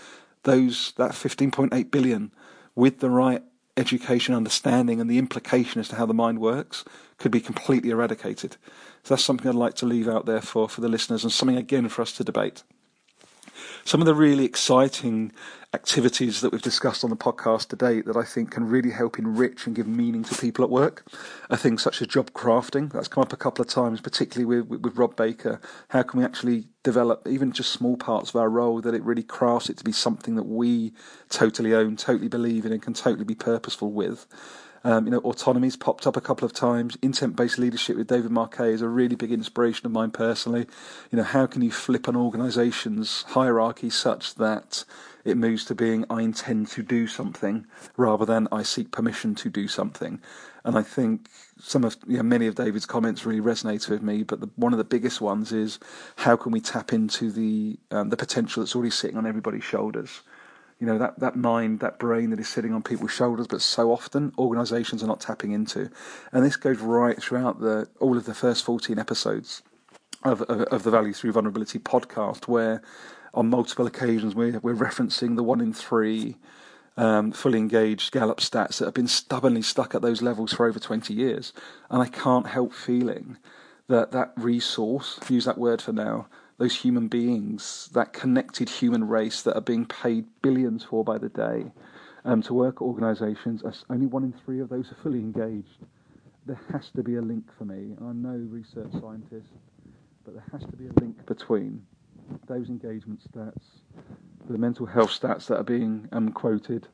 those 0.44 0.94
that 0.98 1.12
15.8 1.12 1.92
billion 1.92 2.32
with 2.76 3.00
the 3.00 3.10
right 3.10 3.44
education 3.78 4.36
understanding 4.36 5.00
and 5.00 5.10
the 5.10 5.20
implication 5.20 5.80
as 5.80 5.88
to 5.90 5.96
how 5.96 6.06
the 6.06 6.14
mind 6.14 6.40
works 6.40 6.84
could 7.18 7.32
be 7.32 7.42
completely 7.42 7.90
eradicated 7.90 8.58
so 9.04 9.14
that's 9.14 9.26
something 9.26 9.50
I'd 9.50 9.56
like 9.56 9.74
to 9.76 9.86
leave 9.86 10.08
out 10.08 10.26
there 10.26 10.42
for, 10.42 10.70
for 10.70 10.80
the 10.80 10.88
listeners 10.88 11.24
and 11.24 11.32
something 11.32 11.58
again 11.58 11.90
for 11.90 12.02
us 12.02 12.14
to 12.14 12.24
debate. 12.24 12.64
Some 13.84 14.00
of 14.00 14.06
the 14.06 14.16
really 14.16 14.46
exciting 14.46 15.34
activities 15.74 16.40
that 16.40 16.54
we've 16.54 16.62
discussed 16.62 17.04
on 17.04 17.10
the 17.10 17.18
podcast 17.18 17.68
today 17.68 18.00
that 18.02 18.16
I 18.16 18.24
think 18.24 18.52
can 18.52 18.66
really 18.66 18.92
help 18.92 19.20
enrich 19.20 19.68
and 19.68 19.76
give 19.76 19.88
meaning 19.88 20.24
to 20.24 20.38
people 20.40 20.64
at 20.64 20.72
work 20.72 21.06
are 21.50 21.58
things 21.58 21.82
such 21.82 22.02
as 22.02 22.08
job 22.08 22.32
crafting. 22.32 22.94
That's 22.94 23.10
come 23.10 23.24
up 23.24 23.34
a 23.34 23.38
couple 23.38 23.62
of 23.62 23.68
times, 23.70 24.00
particularly 24.00 24.46
with, 24.46 24.68
with, 24.68 24.82
with 24.82 24.98
Rob 24.98 25.18
Baker. 25.18 25.60
How 25.90 26.04
can 26.04 26.20
we 26.20 26.26
actually 26.26 26.70
develop 26.84 27.28
even 27.28 27.52
just 27.52 27.74
small 27.74 27.98
parts 27.98 28.30
of 28.30 28.38
our 28.38 28.50
role 28.50 28.80
that 28.80 28.96
it 28.96 29.04
really 29.04 29.24
crafts 29.24 29.70
it 29.70 29.78
to 29.80 29.84
be 29.84 29.92
something 29.92 30.36
that 30.36 30.48
we 30.48 30.94
totally 31.28 31.74
own, 31.74 31.98
totally 31.98 32.30
believe 32.30 32.66
in, 32.66 32.72
and 32.72 32.82
can 32.82 32.94
totally 32.94 33.26
be 33.26 33.36
purposeful 33.36 33.92
with? 33.92 34.28
Um, 34.86 35.06
you 35.06 35.12
know, 35.12 35.20
autonomy's 35.20 35.78
popped 35.78 36.06
up 36.06 36.18
a 36.18 36.22
couple 36.22 36.46
of 36.46 36.54
times. 36.54 36.98
Intent-based 37.02 37.58
leadership 37.58 37.96
with 37.96 38.08
David 38.08 38.32
Marquet 38.32 38.74
is 38.74 38.82
a 38.82 38.90
really 38.90 39.16
big 39.16 39.32
inspiration 39.32 39.86
of 39.86 39.94
mine 39.94 40.12
personally. 40.12 40.68
You 41.12 41.18
know, 41.18 41.24
how 41.24 41.46
can 41.46 41.62
you 41.62 41.72
flip 41.72 42.08
an 42.08 42.16
organisation's 42.16 43.24
hierarchy 43.24 43.90
such 43.90 44.36
that 44.36 44.84
it 45.26 45.38
moves 45.38 45.66
to 45.66 45.76
being 45.76 46.06
I 46.10 46.22
intend 46.22 46.68
to 46.70 46.84
do 46.84 47.08
something 47.08 47.66
rather 47.96 48.26
than 48.26 48.48
I 48.52 48.64
seek 48.64 48.92
permission 48.92 49.36
to 49.36 49.50
do 49.50 49.68
something. 49.68 50.20
And 50.66 50.78
I 50.78 50.82
think 50.82 51.30
some 51.60 51.84
of 51.84 51.98
you 52.08 52.18
know, 52.18 52.24
many 52.24 52.48
of 52.48 52.56
David's 52.56 52.86
comments 52.86 53.26
really 53.26 53.42
resonate 53.42 53.90
with 53.90 54.02
me. 54.02 54.24
But 54.24 54.42
the, 54.42 54.50
one 54.56 54.74
of 54.74 54.78
the 54.78 54.84
biggest 54.84 55.22
ones 55.22 55.52
is 55.52 55.80
how 56.18 56.36
can 56.36 56.52
we 56.52 56.60
tap 56.60 56.94
into 56.94 57.32
the 57.32 57.78
um, 57.92 58.10
the 58.10 58.18
potential 58.18 58.64
that's 58.64 58.76
already 58.76 58.92
sitting 58.92 59.18
on 59.18 59.26
everybody's 59.26 59.64
shoulders 59.64 60.22
you 60.80 60.88
know 60.88 60.98
that 60.98 61.20
that 61.20 61.36
mind 61.36 61.80
that 61.80 62.00
brain 62.00 62.30
that 62.30 62.40
is 62.40 62.50
sitting 62.50 62.74
on 62.74 62.82
people's 62.82 63.12
shoulders 63.12 63.48
but 63.48 63.62
so 63.62 63.92
often 63.92 64.34
organizations 64.38 65.04
are 65.04 65.08
not 65.08 65.20
tapping 65.20 65.52
into 65.52 65.90
and 66.32 66.46
this 66.46 66.56
goes 66.56 66.80
right 66.80 67.22
throughout 67.22 67.60
the 67.60 67.88
all 68.00 68.18
of 68.18 68.26
the 68.26 68.34
first 68.34 68.64
14 68.66 68.98
episodes 69.00 69.62
of, 70.24 70.42
of, 70.44 70.62
of 70.62 70.84
the 70.84 70.92
value 70.92 71.14
through 71.14 71.32
vulnerability 71.32 71.80
podcast 71.80 72.48
where 72.48 72.82
on 73.34 73.50
multiple 73.50 73.88
occasions 73.88 74.36
we're, 74.36 74.60
we're 74.60 74.76
referencing 74.76 75.36
the 75.36 75.44
one 75.44 75.62
in 75.62 75.74
three 75.74 76.38
um, 76.98 77.32
fully 77.32 77.58
engaged 77.58 78.12
Gallup 78.12 78.40
stats 78.40 78.78
that 78.78 78.86
have 78.86 78.94
been 78.94 79.08
stubbornly 79.08 79.62
stuck 79.62 79.96
at 79.96 80.02
those 80.02 80.22
levels 80.22 80.54
for 80.54 80.68
over 80.68 80.80
20 80.80 81.14
years. 81.14 81.54
And 81.90 82.02
I 82.02 82.08
can't 82.08 82.48
help 82.48 82.74
feeling 82.74 83.38
that 83.88 84.12
that 84.12 84.32
resource, 84.36 85.20
use 85.30 85.46
that 85.46 85.58
word 85.58 85.82
for 85.82 85.92
now, 85.92 86.28
those 86.58 86.76
human 86.76 87.08
beings, 87.08 87.90
that 87.94 88.14
connected 88.14 88.70
human 88.70 89.08
race 89.08 89.42
that 89.42 89.56
are 89.56 89.62
being 89.62 89.86
paid 89.86 90.26
billions 90.42 90.84
for 90.84 91.04
by 91.04 91.18
the 91.18 91.30
day 91.30 91.72
um, 92.26 92.42
to 92.44 92.54
work 92.54 92.76
at 92.76 92.82
organisations, 92.82 93.64
only 93.90 94.06
one 94.06 94.24
in 94.24 94.34
three 94.46 94.60
of 94.60 94.70
those 94.70 94.92
are 94.92 94.98
fully 95.04 95.20
engaged. 95.20 95.86
There 96.46 96.60
has 96.72 96.90
to 96.96 97.04
be 97.04 97.16
a 97.16 97.22
link 97.22 97.46
for 97.58 97.66
me. 97.66 97.96
I'm 98.00 98.22
no 98.22 98.36
research 98.50 98.92
scientist, 99.02 99.50
but 100.26 100.34
there 100.34 100.46
has 100.52 100.62
to 100.62 100.78
be 100.78 100.88
a 100.88 101.00
link 101.00 101.26
between 101.26 101.86
those 102.48 102.70
engagement 102.70 103.22
stats, 103.32 103.64
the 104.50 104.58
mental 104.58 104.86
health 104.86 105.10
stats 105.10 105.48
that 105.48 105.58
are 105.58 105.64
being 105.64 106.08
um, 106.12 106.32
quoted, 106.32 106.88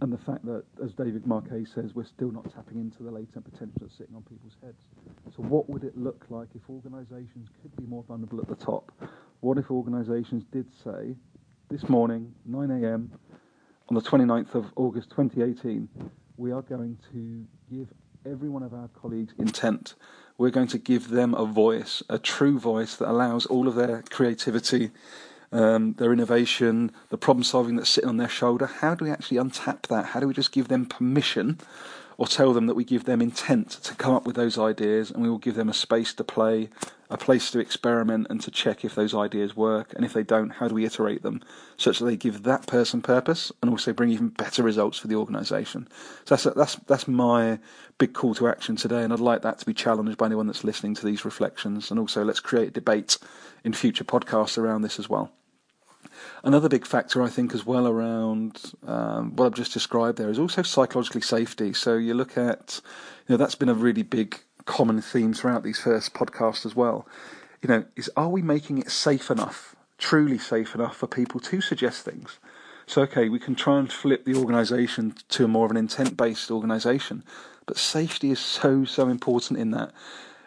and 0.00 0.12
the 0.12 0.18
fact 0.18 0.44
that, 0.46 0.64
as 0.82 0.92
David 0.94 1.26
Marquet 1.26 1.66
says, 1.66 1.94
we're 1.94 2.04
still 2.04 2.30
not 2.30 2.52
tapping 2.54 2.80
into 2.80 3.02
the 3.02 3.10
latent 3.10 3.44
potential 3.44 3.76
that's 3.80 3.96
sitting 3.96 4.14
on 4.16 4.22
people's 4.22 4.56
heads. 4.62 4.82
So, 5.36 5.42
what 5.42 5.68
would 5.68 5.84
it 5.84 5.96
look 5.96 6.26
like 6.30 6.48
if 6.54 6.62
organisations 6.70 7.48
could 7.60 7.76
be 7.76 7.84
more 7.84 8.02
vulnerable 8.04 8.40
at 8.40 8.48
the 8.48 8.56
top? 8.56 8.90
What 9.40 9.58
if 9.58 9.70
organisations 9.70 10.44
did 10.52 10.66
say, 10.82 11.16
this 11.70 11.88
morning, 11.88 12.34
9 12.46 12.70
a.m., 12.70 13.12
on 13.88 13.94
the 13.94 14.00
29th 14.00 14.54
of 14.54 14.72
August 14.76 15.10
2018, 15.10 15.88
we 16.36 16.52
are 16.52 16.62
going 16.62 16.96
to 17.12 17.44
give 17.70 17.88
every 18.24 18.48
one 18.48 18.62
of 18.62 18.72
our 18.72 18.88
colleagues' 19.00 19.34
intent. 19.38 19.94
We're 20.38 20.50
going 20.50 20.68
to 20.68 20.78
give 20.78 21.08
them 21.08 21.34
a 21.34 21.44
voice, 21.44 22.02
a 22.08 22.18
true 22.18 22.58
voice 22.58 22.96
that 22.96 23.10
allows 23.10 23.46
all 23.46 23.68
of 23.68 23.74
their 23.74 24.02
creativity, 24.10 24.90
um, 25.52 25.94
their 25.94 26.12
innovation, 26.12 26.92
the 27.08 27.18
problem 27.18 27.44
solving 27.44 27.76
that's 27.76 27.90
sitting 27.90 28.08
on 28.08 28.16
their 28.16 28.28
shoulder. 28.28 28.66
How 28.66 28.94
do 28.94 29.04
we 29.04 29.10
actually 29.10 29.38
untap 29.38 29.86
that? 29.88 30.06
How 30.06 30.20
do 30.20 30.28
we 30.28 30.34
just 30.34 30.52
give 30.52 30.68
them 30.68 30.86
permission 30.86 31.58
or 32.20 32.26
tell 32.26 32.52
them 32.52 32.66
that 32.66 32.74
we 32.74 32.84
give 32.84 33.04
them 33.04 33.22
intent 33.22 33.70
to 33.70 33.94
come 33.94 34.14
up 34.14 34.26
with 34.26 34.36
those 34.36 34.58
ideas 34.58 35.10
and 35.10 35.22
we 35.22 35.30
will 35.30 35.38
give 35.38 35.54
them 35.54 35.70
a 35.70 35.74
space 35.74 36.12
to 36.12 36.22
play, 36.22 36.68
a 37.08 37.16
place 37.16 37.50
to 37.50 37.58
experiment 37.58 38.26
and 38.28 38.42
to 38.42 38.50
check 38.50 38.84
if 38.84 38.94
those 38.94 39.14
ideas 39.14 39.56
work. 39.56 39.94
And 39.96 40.04
if 40.04 40.12
they 40.12 40.22
don't, 40.22 40.50
how 40.50 40.68
do 40.68 40.74
we 40.74 40.84
iterate 40.84 41.22
them 41.22 41.40
such 41.78 41.98
that 41.98 42.04
they 42.04 42.18
give 42.18 42.42
that 42.42 42.66
person 42.66 43.00
purpose 43.00 43.50
and 43.62 43.70
also 43.70 43.94
bring 43.94 44.10
even 44.10 44.28
better 44.28 44.62
results 44.62 44.98
for 44.98 45.08
the 45.08 45.14
organisation? 45.14 45.88
So 46.26 46.36
that's, 46.36 46.54
that's, 46.54 46.74
that's 46.86 47.08
my 47.08 47.58
big 47.96 48.12
call 48.12 48.34
to 48.34 48.48
action 48.48 48.76
today. 48.76 49.02
And 49.02 49.14
I'd 49.14 49.18
like 49.18 49.40
that 49.40 49.58
to 49.60 49.64
be 49.64 49.72
challenged 49.72 50.18
by 50.18 50.26
anyone 50.26 50.46
that's 50.46 50.62
listening 50.62 50.94
to 50.96 51.06
these 51.06 51.24
reflections. 51.24 51.90
And 51.90 51.98
also, 51.98 52.22
let's 52.22 52.40
create 52.40 52.68
a 52.68 52.72
debate 52.72 53.16
in 53.64 53.72
future 53.72 54.04
podcasts 54.04 54.58
around 54.58 54.82
this 54.82 54.98
as 54.98 55.08
well. 55.08 55.32
Another 56.42 56.68
big 56.68 56.86
factor, 56.86 57.22
I 57.22 57.28
think, 57.28 57.54
as 57.54 57.66
well 57.66 57.86
around 57.86 58.72
um, 58.86 59.36
what 59.36 59.46
I've 59.46 59.54
just 59.54 59.72
described 59.72 60.16
there 60.16 60.30
is 60.30 60.38
also 60.38 60.62
psychologically 60.62 61.20
safety. 61.20 61.74
So 61.74 61.96
you 61.96 62.14
look 62.14 62.38
at, 62.38 62.80
you 63.28 63.34
know, 63.34 63.36
that's 63.36 63.54
been 63.54 63.68
a 63.68 63.74
really 63.74 64.02
big 64.02 64.40
common 64.64 65.02
theme 65.02 65.34
throughout 65.34 65.62
these 65.62 65.80
first 65.80 66.14
podcasts 66.14 66.64
as 66.64 66.74
well. 66.74 67.06
You 67.60 67.68
know, 67.68 67.84
is 67.94 68.10
are 68.16 68.30
we 68.30 68.40
making 68.40 68.78
it 68.78 68.90
safe 68.90 69.30
enough, 69.30 69.76
truly 69.98 70.38
safe 70.38 70.74
enough 70.74 70.96
for 70.96 71.06
people 71.06 71.40
to 71.40 71.60
suggest 71.60 72.04
things? 72.04 72.38
So, 72.86 73.02
okay, 73.02 73.28
we 73.28 73.38
can 73.38 73.54
try 73.54 73.78
and 73.78 73.92
flip 73.92 74.24
the 74.24 74.34
organisation 74.34 75.14
to 75.28 75.46
more 75.46 75.66
of 75.66 75.70
an 75.70 75.76
intent 75.76 76.16
based 76.16 76.50
organisation, 76.50 77.22
but 77.66 77.76
safety 77.76 78.30
is 78.30 78.40
so, 78.40 78.84
so 78.84 79.08
important 79.08 79.60
in 79.60 79.72
that. 79.72 79.92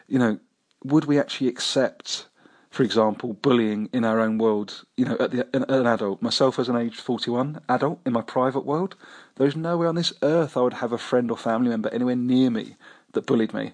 You 0.07 0.19
know, 0.19 0.39
would 0.83 1.05
we 1.05 1.19
actually 1.19 1.47
accept 1.47 2.27
for 2.73 2.81
example, 2.81 3.33
bullying 3.33 3.87
in 3.93 4.03
our 4.03 4.19
own 4.19 4.39
world, 4.39 4.83
you 4.97 5.05
know, 5.05 5.15
at 5.19 5.29
the, 5.29 5.47
an 5.53 5.85
adult, 5.85 6.23
myself 6.23 6.57
as 6.57 6.69
an 6.69 6.75
age 6.75 6.95
41 6.95 7.61
adult 7.69 7.99
in 8.03 8.13
my 8.13 8.23
private 8.23 8.65
world, 8.65 8.95
there's 9.35 9.55
nowhere 9.55 9.87
on 9.87 9.93
this 9.93 10.11
earth 10.23 10.57
I 10.57 10.61
would 10.61 10.73
have 10.73 10.91
a 10.91 10.97
friend 10.97 11.29
or 11.29 11.37
family 11.37 11.69
member 11.69 11.89
anywhere 11.89 12.15
near 12.15 12.49
me 12.49 12.75
that 13.11 13.27
bullied 13.27 13.53
me. 13.53 13.73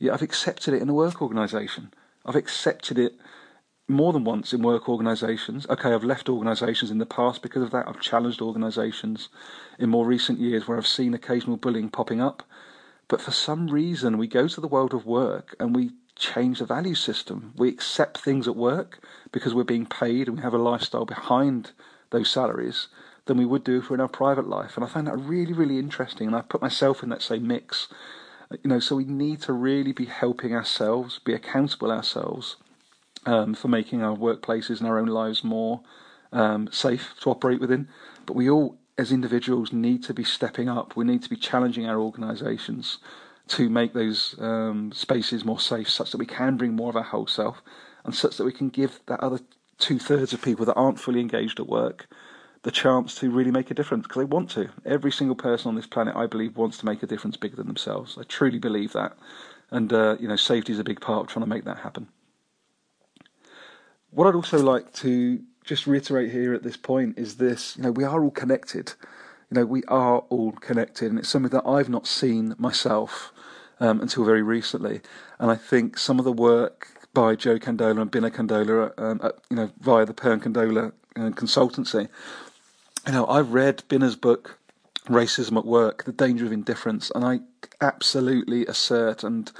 Yet 0.00 0.14
I've 0.14 0.22
accepted 0.22 0.74
it 0.74 0.82
in 0.82 0.88
a 0.88 0.92
work 0.92 1.22
organisation. 1.22 1.94
I've 2.26 2.34
accepted 2.34 2.98
it 2.98 3.12
more 3.86 4.12
than 4.12 4.24
once 4.24 4.52
in 4.52 4.62
work 4.62 4.88
organisations. 4.88 5.64
Okay, 5.70 5.92
I've 5.92 6.02
left 6.02 6.28
organisations 6.28 6.90
in 6.90 6.98
the 6.98 7.06
past 7.06 7.42
because 7.42 7.62
of 7.62 7.70
that. 7.70 7.86
I've 7.86 8.00
challenged 8.00 8.42
organisations 8.42 9.28
in 9.78 9.90
more 9.90 10.06
recent 10.06 10.40
years 10.40 10.66
where 10.66 10.76
I've 10.76 10.88
seen 10.88 11.14
occasional 11.14 11.56
bullying 11.56 11.88
popping 11.88 12.20
up. 12.20 12.42
But 13.06 13.20
for 13.20 13.30
some 13.30 13.68
reason, 13.68 14.18
we 14.18 14.26
go 14.26 14.48
to 14.48 14.60
the 14.60 14.66
world 14.66 14.92
of 14.92 15.06
work 15.06 15.54
and 15.60 15.72
we 15.72 15.92
change 16.20 16.58
the 16.58 16.66
value 16.66 16.94
system. 16.94 17.52
We 17.56 17.68
accept 17.68 18.18
things 18.18 18.46
at 18.46 18.54
work 18.54 19.04
because 19.32 19.54
we're 19.54 19.64
being 19.64 19.86
paid 19.86 20.28
and 20.28 20.36
we 20.36 20.42
have 20.42 20.54
a 20.54 20.58
lifestyle 20.58 21.06
behind 21.06 21.72
those 22.10 22.30
salaries 22.30 22.88
than 23.26 23.38
we 23.38 23.46
would 23.46 23.64
do 23.64 23.78
if 23.78 23.90
we're 23.90 23.96
in 23.96 24.00
our 24.00 24.08
private 24.08 24.48
life. 24.48 24.76
And 24.76 24.84
I 24.84 24.88
find 24.88 25.06
that 25.06 25.16
really, 25.16 25.52
really 25.52 25.78
interesting. 25.78 26.26
And 26.26 26.36
I 26.36 26.42
put 26.42 26.62
myself 26.62 27.02
in 27.02 27.08
that 27.08 27.22
same 27.22 27.46
mix. 27.46 27.88
You 28.62 28.68
know, 28.68 28.80
so 28.80 28.96
we 28.96 29.04
need 29.04 29.40
to 29.42 29.52
really 29.52 29.92
be 29.92 30.06
helping 30.06 30.54
ourselves, 30.54 31.20
be 31.20 31.34
accountable 31.34 31.90
ourselves 31.90 32.56
um, 33.26 33.54
for 33.54 33.68
making 33.68 34.02
our 34.02 34.16
workplaces 34.16 34.80
and 34.80 34.88
our 34.88 34.98
own 34.98 35.06
lives 35.06 35.44
more 35.44 35.80
um, 36.32 36.68
safe 36.72 37.14
to 37.20 37.30
operate 37.30 37.60
within. 37.60 37.88
But 38.26 38.34
we 38.34 38.50
all, 38.50 38.78
as 38.98 39.12
individuals, 39.12 39.72
need 39.72 40.02
to 40.04 40.14
be 40.14 40.24
stepping 40.24 40.68
up. 40.68 40.96
We 40.96 41.04
need 41.04 41.22
to 41.22 41.30
be 41.30 41.36
challenging 41.36 41.86
our 41.86 42.00
organisations 42.00 42.98
to 43.50 43.68
make 43.68 43.92
those 43.92 44.34
um, 44.38 44.92
spaces 44.92 45.44
more 45.44 45.60
safe, 45.60 45.88
such 45.88 46.12
that 46.12 46.18
we 46.18 46.26
can 46.26 46.56
bring 46.56 46.74
more 46.74 46.90
of 46.90 46.96
our 46.96 47.02
whole 47.02 47.26
self, 47.26 47.62
and 48.04 48.14
such 48.14 48.36
that 48.36 48.44
we 48.44 48.52
can 48.52 48.68
give 48.68 49.00
that 49.06 49.20
other 49.20 49.40
two 49.78 49.98
thirds 49.98 50.32
of 50.32 50.42
people 50.42 50.64
that 50.66 50.74
aren't 50.74 51.00
fully 51.00 51.20
engaged 51.20 51.58
at 51.58 51.66
work 51.66 52.06
the 52.62 52.70
chance 52.70 53.14
to 53.14 53.30
really 53.30 53.50
make 53.50 53.70
a 53.70 53.74
difference 53.74 54.02
because 54.02 54.20
they 54.20 54.24
want 54.26 54.50
to. 54.50 54.68
Every 54.84 55.10
single 55.10 55.36
person 55.36 55.68
on 55.68 55.76
this 55.76 55.86
planet, 55.86 56.14
I 56.14 56.26
believe, 56.26 56.56
wants 56.56 56.78
to 56.78 56.86
make 56.86 57.02
a 57.02 57.06
difference 57.06 57.36
bigger 57.36 57.56
than 57.56 57.66
themselves. 57.66 58.18
I 58.18 58.24
truly 58.24 58.58
believe 58.58 58.92
that, 58.92 59.16
and 59.70 59.92
uh, 59.92 60.16
you 60.20 60.28
know, 60.28 60.36
safety 60.36 60.72
is 60.72 60.78
a 60.78 60.84
big 60.84 61.00
part 61.00 61.22
of 61.22 61.26
trying 61.28 61.44
to 61.44 61.48
make 61.48 61.64
that 61.64 61.78
happen. 61.78 62.08
What 64.10 64.26
I'd 64.26 64.34
also 64.34 64.58
like 64.58 64.92
to 64.94 65.40
just 65.64 65.86
reiterate 65.86 66.32
here 66.32 66.52
at 66.52 66.62
this 66.62 66.76
point 66.76 67.18
is 67.18 67.36
this: 67.36 67.76
you 67.76 67.82
know, 67.82 67.92
we 67.92 68.04
are 68.04 68.22
all 68.22 68.30
connected. 68.30 68.92
You 69.50 69.60
know, 69.60 69.66
we 69.66 69.82
are 69.84 70.18
all 70.28 70.52
connected, 70.52 71.10
and 71.10 71.18
it's 71.18 71.28
something 71.30 71.50
that 71.52 71.66
I've 71.66 71.88
not 71.88 72.06
seen 72.06 72.54
myself 72.58 73.32
um, 73.80 74.00
until 74.00 74.24
very 74.24 74.42
recently. 74.42 75.00
And 75.38 75.50
I 75.50 75.56
think 75.56 75.98
some 75.98 76.18
of 76.18 76.24
the 76.24 76.32
work 76.32 76.88
by 77.12 77.34
Joe 77.34 77.58
Kandola 77.58 78.02
and 78.02 78.10
Binna 78.10 78.30
Kandola, 78.30 78.92
um, 78.98 79.20
you 79.50 79.56
know, 79.56 79.70
via 79.80 80.06
the 80.06 80.14
Pearn 80.14 80.40
Kandola 80.40 80.92
uh, 81.16 81.20
consultancy, 81.30 82.08
you 83.06 83.12
know, 83.12 83.26
I've 83.26 83.52
read 83.52 83.82
Binna's 83.88 84.16
book, 84.16 84.58
Racism 85.06 85.56
at 85.56 85.64
Work, 85.64 86.04
The 86.04 86.12
Danger 86.12 86.46
of 86.46 86.52
Indifference, 86.52 87.10
and 87.14 87.24
I 87.24 87.40
absolutely 87.80 88.66
assert 88.66 89.24
and 89.24 89.50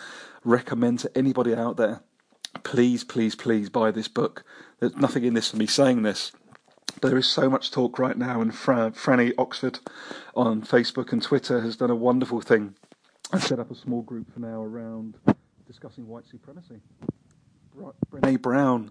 recommend 0.45 1.01
to 1.01 1.19
anybody 1.19 1.55
out 1.55 1.77
there, 1.77 2.01
please, 2.63 3.05
please, 3.05 3.35
please 3.35 3.69
buy 3.69 3.91
this 3.91 4.09
book. 4.09 4.45
There's 4.79 4.97
nothing 4.97 5.25
in 5.25 5.35
this 5.35 5.51
for 5.51 5.57
me 5.57 5.67
saying 5.67 6.03
this. 6.03 6.33
But 7.01 7.09
there 7.09 7.19
is 7.19 7.27
so 7.27 7.49
much 7.49 7.71
talk 7.71 7.99
right 7.99 8.17
now, 8.17 8.41
and 8.41 8.55
Fra- 8.55 8.91
Franny 8.91 9.33
Oxford 9.39 9.79
on 10.35 10.63
Facebook 10.63 11.13
and 11.13 11.23
Twitter 11.23 11.61
has 11.61 11.77
done 11.77 11.91
a 11.91 11.95
wonderful 11.95 12.41
thing 12.41 12.75
I 13.33 13.39
set 13.39 13.61
up 13.61 13.71
a 13.71 13.75
small 13.77 14.03
group 14.03 14.33
for 14.33 14.41
now 14.41 14.61
around 14.61 15.17
discussing 15.67 16.09
white 16.09 16.27
supremacy. 16.27 16.81
Brene 18.11 18.43
Brown 18.43 18.91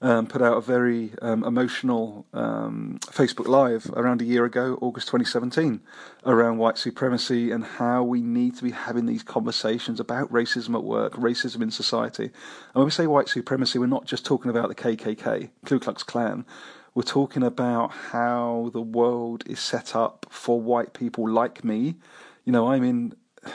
um, 0.00 0.28
put 0.28 0.40
out 0.40 0.56
a 0.56 0.60
very 0.60 1.12
um, 1.20 1.42
emotional 1.42 2.24
um, 2.32 3.00
Facebook 3.06 3.48
Live 3.48 3.90
around 3.94 4.22
a 4.22 4.24
year 4.24 4.44
ago, 4.44 4.78
August 4.80 5.08
2017, 5.08 5.80
around 6.24 6.58
white 6.58 6.78
supremacy 6.78 7.50
and 7.50 7.64
how 7.64 8.04
we 8.04 8.20
need 8.20 8.56
to 8.56 8.62
be 8.62 8.70
having 8.70 9.06
these 9.06 9.24
conversations 9.24 9.98
about 9.98 10.32
racism 10.32 10.74
at 10.76 10.84
work, 10.84 11.14
racism 11.14 11.60
in 11.60 11.72
society. 11.72 12.24
And 12.24 12.74
when 12.74 12.84
we 12.84 12.92
say 12.92 13.08
white 13.08 13.28
supremacy, 13.28 13.80
we're 13.80 13.86
not 13.86 14.06
just 14.06 14.24
talking 14.24 14.50
about 14.50 14.68
the 14.68 14.76
KKK, 14.76 15.50
Ku 15.66 15.80
Klux 15.80 16.04
Klan. 16.04 16.46
We're 16.94 17.02
talking 17.02 17.42
about 17.42 17.90
how 17.90 18.70
the 18.72 18.80
world 18.80 19.42
is 19.46 19.58
set 19.58 19.96
up 19.96 20.26
for 20.30 20.60
white 20.60 20.92
people 20.92 21.28
like 21.28 21.64
me. 21.64 21.96
You 22.44 22.52
know, 22.52 22.70
I'm 22.72 22.82
in 22.84 23.14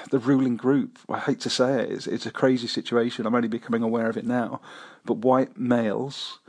the 0.09 0.19
ruling 0.19 0.57
group. 0.57 0.99
I 1.09 1.19
hate 1.19 1.39
to 1.41 1.49
say 1.49 1.81
it, 1.83 1.91
it's, 1.91 2.07
it's 2.07 2.25
a 2.25 2.31
crazy 2.31 2.67
situation. 2.67 3.25
I'm 3.25 3.35
only 3.35 3.47
becoming 3.47 3.83
aware 3.83 4.09
of 4.09 4.17
it 4.17 4.25
now. 4.25 4.61
But 5.05 5.17
white 5.17 5.57
males 5.57 6.39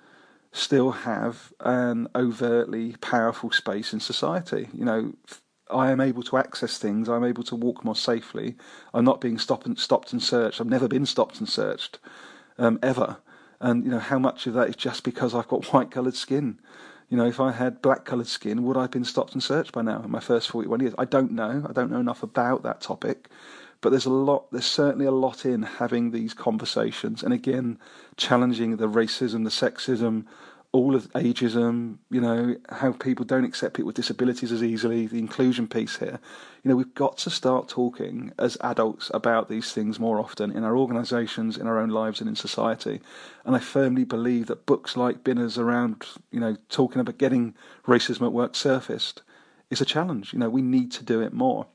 still 0.52 0.90
have 0.92 1.52
an 1.60 2.08
overtly 2.14 2.96
powerful 3.00 3.50
space 3.50 3.92
in 3.92 4.00
society. 4.00 4.68
You 4.72 4.84
know, 4.84 5.12
I 5.70 5.90
am 5.90 6.00
able 6.00 6.22
to 6.24 6.38
access 6.38 6.78
things. 6.78 7.08
I'm 7.08 7.24
able 7.24 7.42
to 7.44 7.56
walk 7.56 7.84
more 7.84 7.96
safely. 7.96 8.56
I'm 8.94 9.04
not 9.04 9.20
being 9.20 9.38
stopped 9.38 9.66
and 9.66 9.78
stopped 9.78 10.12
and 10.12 10.22
searched. 10.22 10.60
I've 10.60 10.66
never 10.66 10.88
been 10.88 11.06
stopped 11.06 11.38
and 11.38 11.48
searched, 11.48 11.98
um, 12.58 12.78
ever. 12.82 13.18
And 13.60 13.84
you 13.84 13.90
know 13.90 13.98
how 13.98 14.18
much 14.18 14.46
of 14.46 14.54
that 14.54 14.68
is 14.68 14.76
just 14.76 15.02
because 15.02 15.34
I've 15.34 15.48
got 15.48 15.64
white 15.72 15.90
coloured 15.90 16.14
skin. 16.14 16.58
You 17.08 17.16
know, 17.16 17.26
if 17.26 17.38
I 17.38 17.52
had 17.52 17.82
black 17.82 18.04
coloured 18.04 18.26
skin, 18.26 18.64
would 18.64 18.76
I 18.76 18.82
have 18.82 18.90
been 18.90 19.04
stopped 19.04 19.32
and 19.34 19.42
searched 19.42 19.72
by 19.72 19.82
now 19.82 20.02
in 20.02 20.10
my 20.10 20.20
first 20.20 20.50
41 20.50 20.80
years? 20.80 20.94
I 20.98 21.04
don't 21.04 21.32
know. 21.32 21.64
I 21.68 21.72
don't 21.72 21.90
know 21.90 22.00
enough 22.00 22.22
about 22.22 22.62
that 22.64 22.80
topic. 22.80 23.28
But 23.80 23.90
there's 23.90 24.06
a 24.06 24.10
lot, 24.10 24.50
there's 24.50 24.66
certainly 24.66 25.06
a 25.06 25.12
lot 25.12 25.44
in 25.44 25.62
having 25.62 26.10
these 26.10 26.34
conversations 26.34 27.22
and 27.22 27.32
again, 27.32 27.78
challenging 28.16 28.78
the 28.78 28.88
racism, 28.88 29.44
the 29.44 29.50
sexism, 29.50 30.24
all 30.76 30.94
of 30.94 31.10
ageism, 31.12 31.98
you 32.10 32.20
know, 32.20 32.56
how 32.70 32.92
people 32.92 33.24
don't 33.24 33.44
accept 33.44 33.74
people 33.74 33.86
with 33.86 33.96
disabilities 33.96 34.52
as 34.52 34.62
easily, 34.62 35.06
the 35.06 35.18
inclusion 35.18 35.66
piece 35.66 35.96
here. 35.96 36.20
You 36.62 36.68
know, 36.68 36.76
we've 36.76 36.94
got 36.94 37.16
to 37.18 37.30
start 37.30 37.68
talking 37.68 38.32
as 38.38 38.56
adults 38.60 39.10
about 39.14 39.48
these 39.48 39.72
things 39.72 39.98
more 39.98 40.20
often 40.20 40.52
in 40.52 40.64
our 40.64 40.76
organisations, 40.76 41.56
in 41.56 41.66
our 41.66 41.78
own 41.78 41.90
lives, 41.90 42.20
and 42.20 42.28
in 42.28 42.36
society. 42.36 43.00
And 43.44 43.56
I 43.56 43.58
firmly 43.58 44.04
believe 44.04 44.46
that 44.46 44.66
books 44.66 44.96
like 44.96 45.24
Binna's 45.24 45.58
around, 45.58 46.04
you 46.30 46.40
know, 46.40 46.56
talking 46.68 47.00
about 47.00 47.18
getting 47.18 47.54
racism 47.86 48.22
at 48.26 48.32
work 48.32 48.54
surfaced 48.54 49.22
is 49.70 49.80
a 49.80 49.86
challenge. 49.86 50.32
You 50.32 50.38
know, 50.38 50.50
we 50.50 50.62
need 50.62 50.92
to 50.92 51.04
do 51.04 51.20
it 51.20 51.32
more 51.32 51.66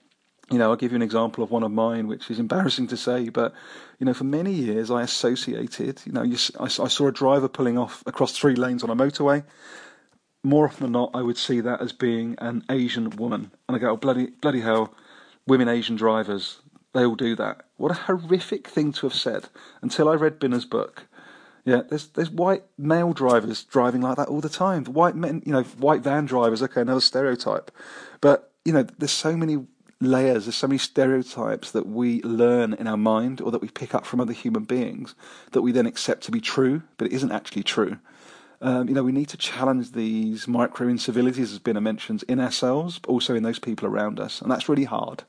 you 0.52 0.58
know, 0.58 0.70
I'll 0.70 0.76
give 0.76 0.92
you 0.92 0.98
an 0.98 1.02
example 1.02 1.44
of 1.44 1.50
one 1.50 1.64
of 1.64 1.72
mine, 1.72 2.08
which 2.08 2.30
is 2.30 2.38
embarrassing 2.38 2.88
to 2.88 2.98
say, 2.98 3.30
but 3.30 3.54
you 4.00 4.06
know, 4.06 4.14
for 4.14 4.26
many 4.26 4.52
years 4.52 4.92
I 4.92 5.02
associated, 5.02 6.02
you 6.06 6.12
know, 6.12 6.24
you, 6.24 6.38
I, 6.60 6.66
I, 6.66 6.68
saw 6.68 7.08
a 7.08 7.12
driver 7.12 7.48
pulling 7.48 7.78
off 7.78 8.04
across 8.06 8.38
three 8.38 8.56
lanes 8.56 8.84
on 8.84 8.90
a 8.90 8.96
motorway. 8.96 9.44
More 10.44 10.66
often 10.66 10.84
than 10.84 10.92
not, 10.92 11.12
I 11.14 11.22
would 11.22 11.38
see 11.38 11.62
that 11.62 11.82
as 11.82 11.94
being 11.94 12.36
an 12.40 12.64
Asian 12.70 13.12
woman, 13.12 13.52
and 13.68 13.78
I 13.78 13.80
go, 13.80 13.92
oh, 13.92 13.98
bloody, 13.98 14.28
bloody 14.42 14.62
hell, 14.62 14.94
women 15.48 15.70
Asian 15.70 15.96
drivers, 15.96 16.62
they 16.94 17.06
all 17.06 17.16
do 17.16 17.36
that. 17.36 17.66
What 17.78 17.92
a 17.92 17.96
horrific 17.96 18.68
thing 18.68 18.92
to 18.94 19.08
have 19.08 19.16
said 19.16 19.48
until 19.82 20.10
I 20.10 20.16
read 20.16 20.40
Binna's 20.40 20.66
book. 20.66 21.08
Yeah, 21.64 21.84
there's 21.88 22.08
there's 22.08 22.32
white 22.32 22.64
male 22.78 23.14
drivers 23.14 23.64
driving 23.64 24.02
like 24.02 24.18
that 24.18 24.28
all 24.28 24.42
the 24.42 24.50
time. 24.50 24.84
White 24.86 25.16
men, 25.16 25.44
you 25.46 25.54
know, 25.54 25.62
white 25.62 26.02
van 26.02 26.26
drivers. 26.26 26.64
Okay, 26.64 26.82
another 26.82 27.02
stereotype, 27.02 27.72
but 28.20 28.52
you 28.66 28.74
know, 28.74 28.84
there's 28.98 29.12
so 29.12 29.38
many 29.38 29.66
layers, 30.02 30.46
there's 30.46 30.56
so 30.56 30.68
many 30.68 30.80
stereotypes 30.80 31.72
that 31.72 31.88
we 31.88 32.22
learn 32.24 32.74
in 32.74 32.88
our 32.88 32.98
mind 32.98 33.40
or 33.40 33.52
that 33.52 33.62
we 33.62 33.70
pick 33.70 33.96
up 33.96 34.06
from 34.06 34.20
other 34.20 34.34
human 34.34 34.64
beings 34.64 35.16
that 35.52 35.62
we 35.62 35.72
then 35.72 35.86
accept 35.86 36.24
to 36.24 36.32
be 36.32 36.42
true, 36.42 36.82
but 36.98 37.08
it 37.08 37.14
isn't 37.14 37.32
actually 37.32 37.64
true. 37.64 37.98
Um, 38.64 38.88
you 38.88 38.94
know, 38.94 39.02
we 39.04 39.12
need 39.12 39.30
to 39.30 39.38
challenge 39.38 39.94
these 39.94 40.48
micro 40.48 40.88
incivilities, 40.88 41.52
as 41.52 41.60
Binna 41.60 41.82
mentions, 41.82 42.22
in 42.24 42.40
ourselves, 42.40 43.00
but 43.00 43.10
also 43.10 43.34
in 43.34 43.42
those 43.42 43.58
people 43.58 43.88
around 43.88 44.20
us. 44.20 44.40
And 44.40 44.52
that's 44.52 44.70
really 44.70 44.84
hard. 44.84 45.24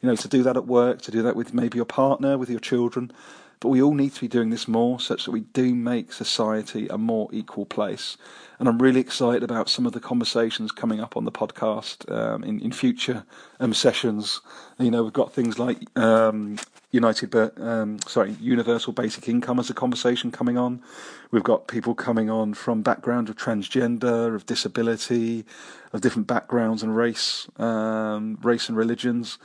You 0.00 0.08
know, 0.08 0.16
to 0.16 0.28
do 0.28 0.42
that 0.42 0.56
at 0.56 0.66
work, 0.66 1.02
to 1.02 1.10
do 1.10 1.22
that 1.22 1.36
with 1.36 1.52
maybe 1.52 1.76
your 1.76 1.84
partner, 1.84 2.38
with 2.38 2.48
your 2.48 2.60
children. 2.60 3.12
But 3.60 3.70
we 3.70 3.82
all 3.82 3.94
need 3.94 4.14
to 4.14 4.20
be 4.20 4.28
doing 4.28 4.50
this 4.50 4.68
more 4.68 5.00
such 5.00 5.24
that 5.24 5.32
we 5.32 5.40
do 5.40 5.74
make 5.74 6.12
society 6.12 6.86
a 6.88 6.98
more 6.98 7.28
equal 7.32 7.66
place. 7.66 8.16
And 8.58 8.68
I'm 8.68 8.78
really 8.78 9.00
excited 9.00 9.42
about 9.42 9.68
some 9.68 9.86
of 9.86 9.92
the 9.92 10.00
conversations 10.00 10.72
coming 10.72 11.00
up 11.00 11.16
on 11.16 11.24
the 11.24 11.32
podcast 11.32 12.10
um, 12.10 12.42
in, 12.44 12.60
in 12.60 12.72
future 12.72 13.24
um, 13.60 13.72
sessions. 13.74 14.40
You 14.78 14.90
know, 14.90 15.04
we've 15.04 15.12
got 15.12 15.32
things 15.32 15.58
like 15.58 15.78
um, 15.96 16.58
United, 16.90 17.34
um, 17.60 17.98
sorry, 18.06 18.36
universal 18.40 18.92
basic 18.92 19.28
income 19.28 19.58
as 19.58 19.68
a 19.68 19.74
conversation 19.74 20.30
coming 20.32 20.56
on. 20.56 20.82
We've 21.30 21.44
got 21.44 21.68
people 21.68 21.94
coming 21.94 22.30
on 22.30 22.54
from 22.54 22.82
background 22.82 23.28
of 23.28 23.36
transgender, 23.36 24.34
of 24.34 24.46
disability, 24.46 25.44
of 25.92 26.00
different 26.00 26.26
backgrounds 26.26 26.82
and 26.82 26.96
race, 26.96 27.46
um, 27.58 28.38
race 28.42 28.68
and 28.68 28.76
religions. 28.76 29.38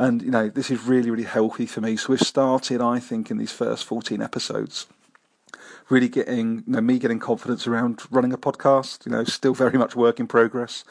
And 0.00 0.22
you 0.22 0.30
know, 0.30 0.48
this 0.48 0.70
is 0.70 0.82
really, 0.84 1.10
really 1.10 1.24
healthy 1.24 1.66
for 1.66 1.82
me. 1.82 1.94
So 1.96 2.08
we've 2.08 2.20
started, 2.20 2.80
I 2.80 3.00
think, 3.00 3.30
in 3.30 3.36
these 3.36 3.52
first 3.52 3.84
14 3.84 4.22
episodes 4.22 4.86
really 5.90 6.08
getting 6.08 6.62
you 6.68 6.72
know 6.72 6.80
me 6.80 7.00
getting 7.00 7.18
confidence 7.18 7.66
around 7.66 8.00
running 8.12 8.32
a 8.32 8.38
podcast 8.38 9.04
you 9.04 9.10
know 9.10 9.24
still 9.24 9.52
very 9.52 9.76
much 9.76 9.96
work 9.96 10.20
in 10.20 10.26
progress 10.28 10.84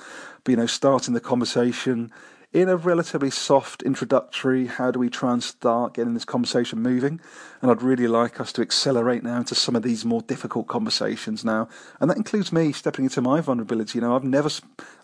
but 0.43 0.51
you 0.51 0.57
know 0.57 0.65
starting 0.65 1.13
the 1.13 1.21
conversation 1.21 2.11
in 2.51 2.67
a 2.67 2.75
relatively 2.75 3.29
soft 3.29 3.81
introductory 3.83 4.65
how 4.65 4.91
do 4.91 4.99
we 4.99 5.09
try 5.09 5.31
and 5.31 5.41
start 5.41 5.93
getting 5.93 6.15
this 6.15 6.25
conversation 6.25 6.81
moving? 6.81 7.21
And 7.61 7.71
i'd 7.71 7.81
really 7.81 8.07
like 8.07 8.41
us 8.41 8.51
to 8.53 8.61
accelerate 8.61 9.23
now 9.23 9.37
into 9.37 9.55
some 9.55 9.77
of 9.77 9.83
these 9.83 10.03
more 10.03 10.21
difficult 10.21 10.67
conversations 10.67 11.45
now. 11.45 11.69
And 12.01 12.09
that 12.09 12.17
includes 12.17 12.51
me 12.51 12.73
stepping 12.73 13.05
into 13.05 13.21
my 13.21 13.39
vulnerability. 13.39 13.99
You 13.99 14.01
know 14.01 14.17
i've 14.17 14.23
never 14.25 14.49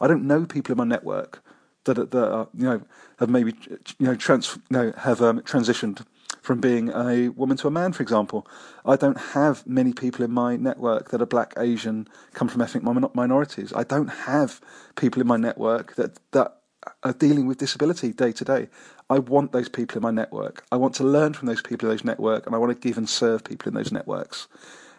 i 0.02 0.08
don't 0.08 0.28
know 0.28 0.46
people 0.46 0.74
in 0.74 0.78
my 0.78 0.84
network 0.84 1.42
that, 1.86 2.12
that 2.12 2.32
are, 2.32 2.48
you 2.54 2.66
know 2.66 2.82
have 3.20 3.30
maybe 3.30 3.54
you 4.00 4.06
know 4.08 4.16
trans 4.16 4.58
you 4.70 4.78
know 4.78 4.94
have 4.98 5.22
um, 5.22 5.40
transitioned 5.42 6.06
from 6.46 6.62
being 6.62 6.90
a 6.90 7.30
woman 7.30 7.58
to 7.58 7.68
a 7.68 7.72
man, 7.72 7.92
for 7.92 8.04
example. 8.04 8.48
I 8.86 8.96
don't 8.96 9.20
have 9.20 9.66
many 9.66 9.94
people 9.94 10.24
in 10.24 10.32
my 10.32 10.56
network 10.56 11.10
that 11.10 11.22
are 11.22 11.26
black, 11.26 11.54
Asian, 11.58 12.08
come 12.34 12.48
from 12.48 12.62
ethnic 12.62 12.84
minorities. 13.16 13.74
I 13.74 13.84
don't 13.84 14.10
have 14.10 14.62
people 14.96 15.22
in 15.22 15.28
my 15.28 15.38
network 15.38 15.96
that, 15.96 16.20
that 16.32 16.60
are 17.04 17.14
dealing 17.14 17.48
with 17.48 17.58
disability 17.58 18.14
day 18.14 18.32
to 18.32 18.46
day. 18.46 18.70
I 19.10 19.20
want 19.20 19.52
those 19.52 19.70
people 19.70 19.98
in 19.98 20.04
my 20.04 20.12
network. 20.12 20.64
I 20.72 20.78
want 20.78 20.94
to 20.96 21.04
learn 21.04 21.34
from 21.34 21.48
those 21.48 21.62
people 21.62 21.90
in 21.90 21.96
those 21.96 22.06
network, 22.06 22.46
and 22.46 22.56
I 22.56 22.60
want 22.60 22.80
to 22.80 22.88
give 22.88 22.98
and 22.98 23.10
serve 23.10 23.44
people 23.44 23.70
in 23.70 23.74
those 23.74 23.92
networks. 23.92 24.48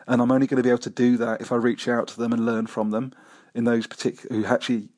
And 0.08 0.20
I'm 0.20 0.30
only 0.30 0.46
going 0.46 0.58
to 0.58 0.62
be 0.62 0.68
able 0.68 0.78
to 0.78 0.90
do 0.90 1.16
that 1.18 1.40
if 1.40 1.52
I 1.52 1.56
reach 1.56 1.88
out 1.88 2.08
to 2.08 2.18
them 2.18 2.32
and 2.32 2.44
learn 2.44 2.66
from 2.66 2.90
them 2.90 3.12
in 3.54 3.64
those 3.64 3.86
particular 3.86 4.36
who 4.36 4.44
actually 4.46 4.88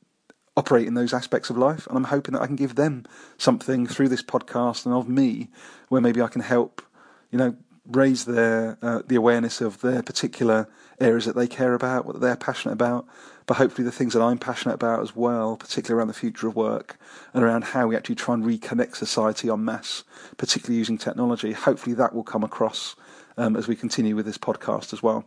operate 0.58 0.88
in 0.88 0.94
those 0.94 1.14
aspects 1.14 1.50
of 1.50 1.56
life. 1.56 1.86
And 1.86 1.96
I'm 1.96 2.04
hoping 2.04 2.34
that 2.34 2.42
I 2.42 2.46
can 2.46 2.56
give 2.56 2.74
them 2.74 3.04
something 3.38 3.86
through 3.86 4.08
this 4.08 4.22
podcast 4.22 4.84
and 4.84 4.94
of 4.94 5.08
me, 5.08 5.48
where 5.88 6.00
maybe 6.00 6.20
I 6.20 6.28
can 6.28 6.42
help, 6.42 6.82
you 7.30 7.38
know, 7.38 7.56
raise 7.86 8.26
their 8.26 8.76
uh, 8.82 9.00
the 9.06 9.14
awareness 9.14 9.60
of 9.60 9.80
their 9.80 10.02
particular 10.02 10.68
areas 11.00 11.24
that 11.24 11.36
they 11.36 11.46
care 11.46 11.74
about, 11.74 12.04
what 12.04 12.20
they're 12.20 12.36
passionate 12.36 12.72
about, 12.72 13.06
but 13.46 13.56
hopefully 13.56 13.84
the 13.84 13.92
things 13.92 14.12
that 14.12 14.20
I'm 14.20 14.36
passionate 14.36 14.74
about 14.74 15.00
as 15.00 15.14
well, 15.14 15.56
particularly 15.56 15.98
around 15.98 16.08
the 16.08 16.14
future 16.14 16.48
of 16.48 16.56
work 16.56 16.98
and 17.32 17.44
around 17.44 17.64
how 17.64 17.86
we 17.86 17.96
actually 17.96 18.16
try 18.16 18.34
and 18.34 18.44
reconnect 18.44 18.96
society 18.96 19.48
en 19.48 19.64
masse, 19.64 20.04
particularly 20.36 20.78
using 20.78 20.98
technology. 20.98 21.52
Hopefully 21.52 21.94
that 21.94 22.14
will 22.14 22.24
come 22.24 22.44
across 22.44 22.96
um, 23.36 23.56
as 23.56 23.68
we 23.68 23.76
continue 23.76 24.16
with 24.16 24.26
this 24.26 24.38
podcast 24.38 24.92
as 24.92 25.02
well. 25.02 25.24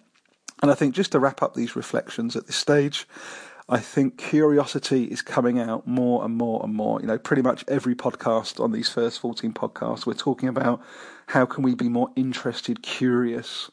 And 0.61 0.69
I 0.69 0.75
think 0.75 0.93
just 0.93 1.13
to 1.13 1.19
wrap 1.19 1.41
up 1.41 1.55
these 1.55 1.75
reflections 1.75 2.35
at 2.35 2.45
this 2.45 2.57
stage, 2.57 3.07
I 3.71 3.79
think 3.79 4.17
curiosity 4.17 5.05
is 5.05 5.21
coming 5.21 5.57
out 5.57 5.87
more 5.87 6.25
and 6.25 6.35
more 6.35 6.61
and 6.61 6.75
more. 6.75 6.99
You 6.99 7.07
know, 7.07 7.17
pretty 7.17 7.41
much 7.41 7.63
every 7.69 7.95
podcast 7.95 8.61
on 8.61 8.73
these 8.73 8.89
first 8.89 9.21
14 9.21 9.53
podcasts, 9.53 10.05
we're 10.05 10.13
talking 10.13 10.49
about 10.49 10.81
how 11.27 11.45
can 11.45 11.63
we 11.63 11.73
be 11.73 11.87
more 11.87 12.09
interested, 12.17 12.83
curious 12.83 13.71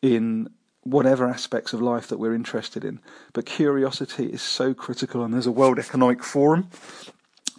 in 0.00 0.48
whatever 0.82 1.28
aspects 1.28 1.74
of 1.74 1.82
life 1.82 2.06
that 2.08 2.18
we're 2.18 2.34
interested 2.34 2.86
in. 2.86 3.00
But 3.34 3.44
curiosity 3.44 4.32
is 4.32 4.40
so 4.40 4.72
critical, 4.72 5.22
and 5.22 5.34
there's 5.34 5.46
a 5.46 5.52
World 5.52 5.78
Economic 5.78 6.24
Forum 6.24 6.70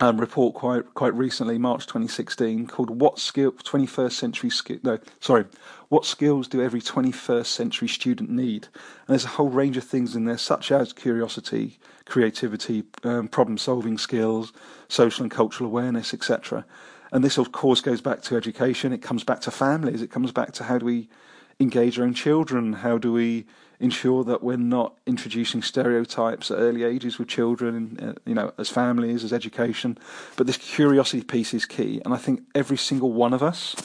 um, 0.02 0.20
report 0.20 0.56
quite 0.56 0.94
quite 0.94 1.14
recently, 1.14 1.58
March 1.58 1.86
2016, 1.86 2.68
called 2.68 2.90
"What 2.90 3.18
Skill 3.20 3.54
21st 3.54 4.12
Century 4.12 4.50
Skill?" 4.50 4.80
No, 4.84 5.00
sorry, 5.20 5.46
what 5.90 6.06
skills 6.06 6.48
do 6.48 6.62
every 6.62 6.82
21st 6.82 7.46
century 7.46 7.88
student 7.88 8.30
need? 8.30 8.68
And 9.08 9.14
there's 9.14 9.26
a 9.26 9.30
whole 9.30 9.50
range 9.50 9.78
of 9.78 9.84
things 9.86 10.16
in 10.16 10.26
there, 10.26 10.38
such 10.38 10.72
as 10.72 10.92
curiosity, 10.92 11.80
creativity, 12.06 12.84
um, 13.04 13.28
problem 13.28 13.58
solving 13.58 13.98
skills, 13.98 14.52
social 14.90 15.24
and 15.24 15.32
cultural 15.32 15.70
awareness, 15.70 16.14
etc. 16.14 16.66
And 17.12 17.24
this, 17.24 17.38
of 17.38 17.52
course, 17.52 17.80
goes 17.80 18.02
back 18.02 18.22
to 18.24 18.36
education. 18.36 18.92
It 18.92 19.02
comes 19.02 19.24
back 19.24 19.40
to 19.42 19.52
families. 19.52 20.02
It 20.02 20.12
comes 20.12 20.32
back 20.32 20.52
to 20.54 20.66
how 20.66 20.80
do 20.80 20.86
we 20.86 21.08
engage 21.60 21.98
our 21.98 22.06
own 22.06 22.14
children? 22.14 22.74
How 22.74 22.98
do 22.98 23.14
we 23.14 23.46
ensure 23.80 24.24
that 24.24 24.44
we're 24.44 24.58
not 24.58 24.98
introducing 25.06 25.62
stereotypes 25.62 26.52
at 26.52 26.58
early 26.58 26.84
ages 26.84 27.18
with 27.18 27.28
children, 27.28 28.00
uh, 28.02 28.20
you 28.26 28.36
know, 28.36 28.54
as 28.58 28.70
families, 28.70 29.24
as 29.24 29.34
education? 29.34 29.98
But 30.36 30.48
this 30.48 30.58
curiosity 30.58 31.24
piece 31.24 31.54
is 31.54 31.66
key, 31.66 32.02
and 32.06 32.14
I 32.14 32.18
think 32.18 32.42
every 32.54 32.78
single 32.78 33.12
one 33.12 33.34
of 33.34 33.44
us 33.44 33.76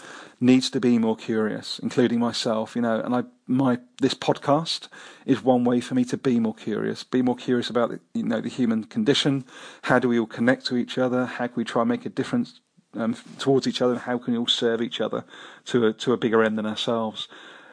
needs 0.40 0.70
to 0.70 0.81
be 0.81 0.98
more 0.98 1.16
curious, 1.16 1.79
including 1.81 2.18
myself, 2.18 2.74
you 2.74 2.83
know, 2.83 3.00
and 3.00 3.14
I 3.14 3.24
my 3.46 3.79
this 4.00 4.14
podcast 4.14 4.88
is 5.26 5.42
one 5.42 5.64
way 5.64 5.81
for 5.81 5.94
me 5.94 6.05
to 6.07 6.16
be 6.16 6.40
more 6.40 6.55
curious, 6.55 7.05
be 7.05 7.20
more 7.20 7.37
curious 7.37 7.68
about 7.68 7.90
the, 7.90 8.00
you 8.14 8.22
know 8.22 8.40
the 8.40 8.48
human 8.48 8.85
condition. 8.85 9.44
How 9.83 9.98
do 9.98 10.09
we 10.09 10.18
all 10.18 10.26
connect 10.26 10.66
to 10.66 10.76
each 10.76 10.96
other? 10.98 11.26
How 11.26 11.46
can 11.46 11.57
we 11.57 11.64
try 11.64 11.83
and 11.83 11.88
make 11.88 12.07
a 12.07 12.11
difference 12.11 12.61
um, 12.94 13.14
towards 13.38 13.66
each 13.66 13.83
other? 13.83 13.92
and 13.92 14.03
How 14.03 14.18
can 14.18 14.33
we 14.33 14.38
all 14.38 14.46
serve 14.46 14.81
each 14.81 15.00
other 15.00 15.24
to 15.66 15.88
a 15.88 15.92
to 15.92 16.12
a 16.12 16.16
bigger 16.16 16.42
end 16.42 16.57
than 16.57 16.66
ourselves? 16.66 17.29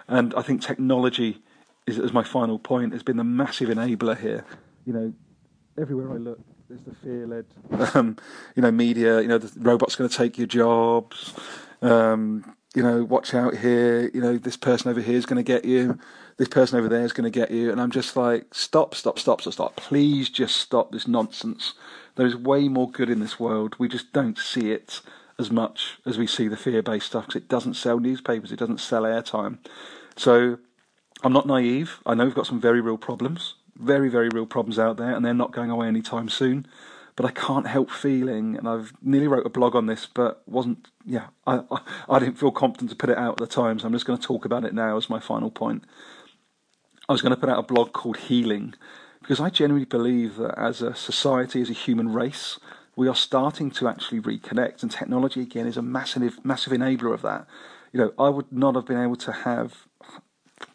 And 0.07 0.33
I 0.35 0.41
think 0.41 0.61
technology 0.61 1.41
is, 1.87 1.97
as 1.97 2.13
my 2.13 2.23
final 2.23 2.59
point, 2.59 2.93
has 2.93 3.01
been 3.01 3.17
the 3.17 3.23
massive 3.23 3.69
enabler 3.69 4.19
here. 4.19 4.45
You 4.85 4.93
know, 4.93 5.13
everywhere 5.79 6.11
I 6.11 6.17
look, 6.17 6.39
there's 6.69 6.81
the 6.81 6.93
fear-led, 6.95 7.45
um, 7.95 8.17
you 8.55 8.61
know, 8.61 8.71
media. 8.71 9.21
You 9.21 9.27
know, 9.27 9.37
the 9.37 9.59
robot's 9.59 9.95
going 9.95 10.09
to 10.09 10.15
take 10.15 10.37
your 10.37 10.47
jobs. 10.47 11.33
Um, 11.81 12.55
you 12.75 12.83
know, 12.83 13.03
watch 13.03 13.33
out 13.33 13.55
here. 13.55 14.11
You 14.13 14.21
know, 14.21 14.37
this 14.37 14.57
person 14.57 14.91
over 14.91 15.01
here 15.01 15.15
is 15.17 15.25
going 15.25 15.37
to 15.37 15.43
get 15.43 15.65
you. 15.65 15.97
This 16.37 16.49
person 16.49 16.77
over 16.77 16.89
there 16.89 17.03
is 17.03 17.13
going 17.13 17.31
to 17.31 17.39
get 17.39 17.49
you. 17.49 17.71
And 17.71 17.81
I'm 17.81 17.89
just 17.89 18.15
like, 18.15 18.53
stop, 18.53 18.93
stop, 18.93 19.17
stop, 19.17 19.41
stop, 19.41 19.53
stop. 19.53 19.75
Please 19.77 20.29
just 20.29 20.57
stop 20.57 20.91
this 20.91 21.07
nonsense. 21.07 21.73
There 22.15 22.27
is 22.27 22.35
way 22.35 22.67
more 22.67 22.91
good 22.91 23.09
in 23.09 23.19
this 23.19 23.39
world. 23.39 23.75
We 23.79 23.87
just 23.87 24.11
don't 24.11 24.37
see 24.37 24.71
it 24.71 25.01
as 25.39 25.49
much 25.49 25.97
as 26.05 26.17
we 26.17 26.27
see 26.27 26.47
the 26.47 26.57
fear-based 26.57 27.07
stuff 27.07 27.27
because 27.27 27.41
it 27.41 27.47
doesn't 27.47 27.75
sell 27.75 27.99
newspapers. 27.99 28.51
It 28.51 28.59
doesn't 28.59 28.79
sell 28.79 29.03
airtime. 29.03 29.59
So 30.15 30.59
I'm 31.23 31.33
not 31.33 31.47
naive. 31.47 31.99
I 32.05 32.13
know 32.13 32.25
we've 32.25 32.35
got 32.35 32.47
some 32.47 32.61
very 32.61 32.81
real 32.81 32.97
problems, 32.97 33.55
very, 33.75 34.09
very 34.09 34.29
real 34.29 34.45
problems 34.45 34.77
out 34.77 34.97
there, 34.97 35.15
and 35.15 35.25
they're 35.25 35.33
not 35.33 35.51
going 35.51 35.71
away 35.71 35.87
anytime 35.87 36.29
soon. 36.29 36.67
But 37.15 37.25
I 37.25 37.31
can't 37.31 37.65
help 37.65 37.89
feeling, 37.89 38.55
and 38.55 38.69
I've 38.69 38.93
nearly 39.01 39.27
wrote 39.27 39.45
a 39.45 39.49
blog 39.49 39.75
on 39.75 39.87
this, 39.87 40.05
but 40.05 40.43
wasn't. 40.45 40.87
Yeah, 41.03 41.27
I, 41.47 41.63
I, 41.71 41.79
I 42.07 42.19
didn't 42.19 42.37
feel 42.37 42.51
confident 42.51 42.91
to 42.91 42.95
put 42.95 43.09
it 43.09 43.17
out 43.17 43.41
at 43.41 43.47
the 43.47 43.47
time, 43.47 43.79
so 43.79 43.87
I'm 43.87 43.93
just 43.93 44.05
going 44.05 44.19
to 44.19 44.27
talk 44.27 44.45
about 44.45 44.65
it 44.65 44.75
now 44.75 44.97
as 44.97 45.09
my 45.09 45.19
final 45.19 45.49
point. 45.49 45.83
I 47.09 47.13
was 47.13 47.23
going 47.23 47.33
to 47.33 47.39
put 47.39 47.49
out 47.49 47.57
a 47.57 47.63
blog 47.63 47.91
called 47.93 48.17
Healing, 48.17 48.75
because 49.19 49.39
I 49.39 49.49
genuinely 49.49 49.85
believe 49.85 50.35
that 50.35 50.59
as 50.59 50.83
a 50.83 50.93
society, 50.93 51.59
as 51.59 51.71
a 51.71 51.73
human 51.73 52.13
race, 52.13 52.59
we 52.95 53.07
are 53.07 53.15
starting 53.15 53.71
to 53.71 53.87
actually 53.87 54.21
reconnect, 54.21 54.83
and 54.83 54.91
technology 54.91 55.41
again 55.41 55.65
is 55.65 55.77
a 55.77 55.81
massive, 55.81 56.45
massive 56.45 56.73
enabler 56.73 57.15
of 57.15 57.23
that. 57.23 57.47
You 57.93 57.99
know, 57.99 58.13
I 58.19 58.29
would 58.29 58.51
not 58.51 58.75
have 58.75 58.85
been 58.85 59.01
able 59.01 59.15
to 59.15 59.31
have 59.31 59.87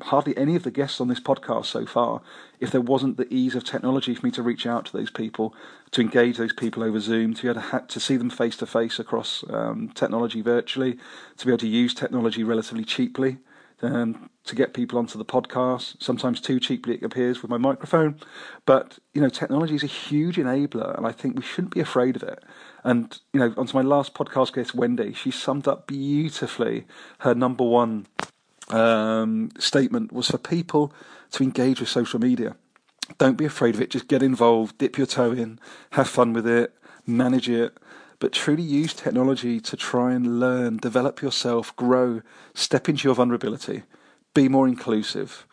hardly 0.03 0.37
any 0.37 0.57
of 0.57 0.63
the 0.63 0.71
guests 0.71 1.01
on 1.01 1.09
this 1.09 1.21
podcast 1.21 1.67
so 1.67 1.87
far 1.87 2.23
if 2.61 2.71
there 2.71 2.81
wasn't 2.81 3.17
the 3.17 3.33
ease 3.35 3.55
of 3.55 3.65
technology 3.65 4.15
for 4.15 4.27
me 4.27 4.31
to 4.33 4.43
reach 4.43 4.67
out 4.67 4.87
to 4.87 4.93
those 4.93 5.11
people, 5.11 5.55
to 5.91 6.01
engage 6.01 6.37
those 6.37 6.53
people 6.53 6.83
over 6.83 7.01
Zoom, 7.01 7.35
to 7.35 7.43
be 7.43 7.49
able 7.49 7.61
to, 7.61 7.67
ha- 7.69 7.81
to 7.81 7.99
see 7.99 8.17
them 8.17 8.31
face 8.31 8.57
to 8.57 8.67
face 8.67 8.99
across 8.99 9.45
um, 9.51 9.89
technology 9.95 10.41
virtually, 10.41 10.97
to 11.37 11.47
be 11.47 11.51
able 11.51 11.59
to 11.59 11.69
use 11.69 11.93
technology 11.95 12.45
relatively 12.45 12.85
cheaply. 12.85 13.39
Um, 13.85 14.31
to 14.45 14.55
get 14.55 14.75
people 14.75 14.97
onto 14.97 15.19
the 15.19 15.25
podcast, 15.25 16.01
sometimes 16.01 16.41
too 16.41 16.61
cheaply 16.61 16.95
it 16.95 17.03
appears 17.03 17.43
with 17.43 17.51
my 17.51 17.59
microphone. 17.59 18.21
But 18.65 19.01
you 19.13 19.21
know, 19.21 19.29
technology 19.29 19.75
is 19.75 19.83
a 19.83 19.89
huge 19.89 20.37
enabler, 20.37 20.97
and 20.97 21.05
I 21.05 21.11
think 21.11 21.37
we 21.37 21.43
shouldn't 21.43 21.75
be 21.75 21.81
afraid 21.81 22.15
of 22.15 22.23
it. 22.23 22.45
And 22.85 23.19
you 23.33 23.41
know, 23.41 23.53
onto 23.57 23.77
my 23.77 23.83
last 23.83 24.15
podcast 24.15 24.53
guest, 24.55 24.75
Wendy, 24.75 25.13
she 25.13 25.33
summed 25.33 25.67
up 25.67 25.89
beautifully 25.89 26.87
her 27.21 27.35
number 27.35 27.65
one 27.65 28.07
um, 28.73 29.51
statement 29.59 30.13
was 30.13 30.29
for 30.29 30.39
people 30.39 30.93
to 31.33 31.43
engage 31.43 31.81
with 31.81 31.89
social 31.89 32.21
media. 32.21 32.57
Don't 33.19 33.37
be 33.37 33.45
afraid 33.45 33.75
of 33.75 33.81
it. 33.81 33.91
Just 33.91 34.09
get 34.09 34.23
involved, 34.23 34.79
dip 34.79 34.97
your 34.97 35.07
toe 35.07 35.33
in, 35.33 35.59
have 35.93 36.09
fun 36.09 36.33
with 36.33 36.47
it, 36.47 36.75
manage 37.07 37.49
it. 37.49 37.77
but 38.23 38.31
truly 38.31 38.63
use 38.63 38.95
technology 38.95 39.59
to 39.59 39.77
try 39.77 40.13
and 40.13 40.39
learn, 40.39 40.77
develop 40.77 41.21
yourself, 41.21 41.75
grow, 41.75 42.23
step 42.55 42.89
into 42.89 43.09
your 43.09 43.17
vulnerability, 43.17 43.83
be 44.33 44.49
more 44.49 44.69
inclusive, 44.69 45.45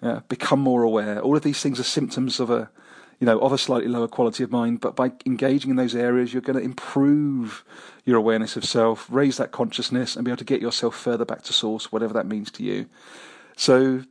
yeah, 0.00 0.20
become 0.26 0.58
more 0.58 0.82
aware. 0.82 1.20
All 1.20 1.36
of 1.36 1.42
these 1.42 1.60
things 1.60 1.78
are 1.78 1.82
symptoms 1.82 2.40
of 2.40 2.48
a 2.48 2.70
you 3.18 3.26
know, 3.26 3.38
of 3.40 3.52
a 3.52 3.58
slightly 3.58 3.88
lower 3.88 4.08
quality 4.08 4.44
of 4.44 4.52
mind, 4.52 4.80
but 4.80 4.94
by 4.94 5.12
engaging 5.24 5.70
in 5.70 5.76
those 5.76 5.94
areas, 5.94 6.32
you're 6.32 6.42
going 6.42 6.58
to 6.58 6.64
improve 6.64 7.64
your 8.04 8.16
awareness 8.16 8.56
of 8.56 8.64
self, 8.64 9.06
raise 9.10 9.38
that 9.38 9.52
consciousness, 9.52 10.16
and 10.16 10.24
be 10.24 10.30
able 10.30 10.38
to 10.38 10.44
get 10.44 10.60
yourself 10.60 10.94
further 10.94 11.24
back 11.24 11.42
to 11.42 11.52
source, 11.52 11.90
whatever 11.90 12.12
that 12.12 12.26
means 12.26 12.50
to 12.52 12.62
you. 12.62 12.86
So, 13.56 14.02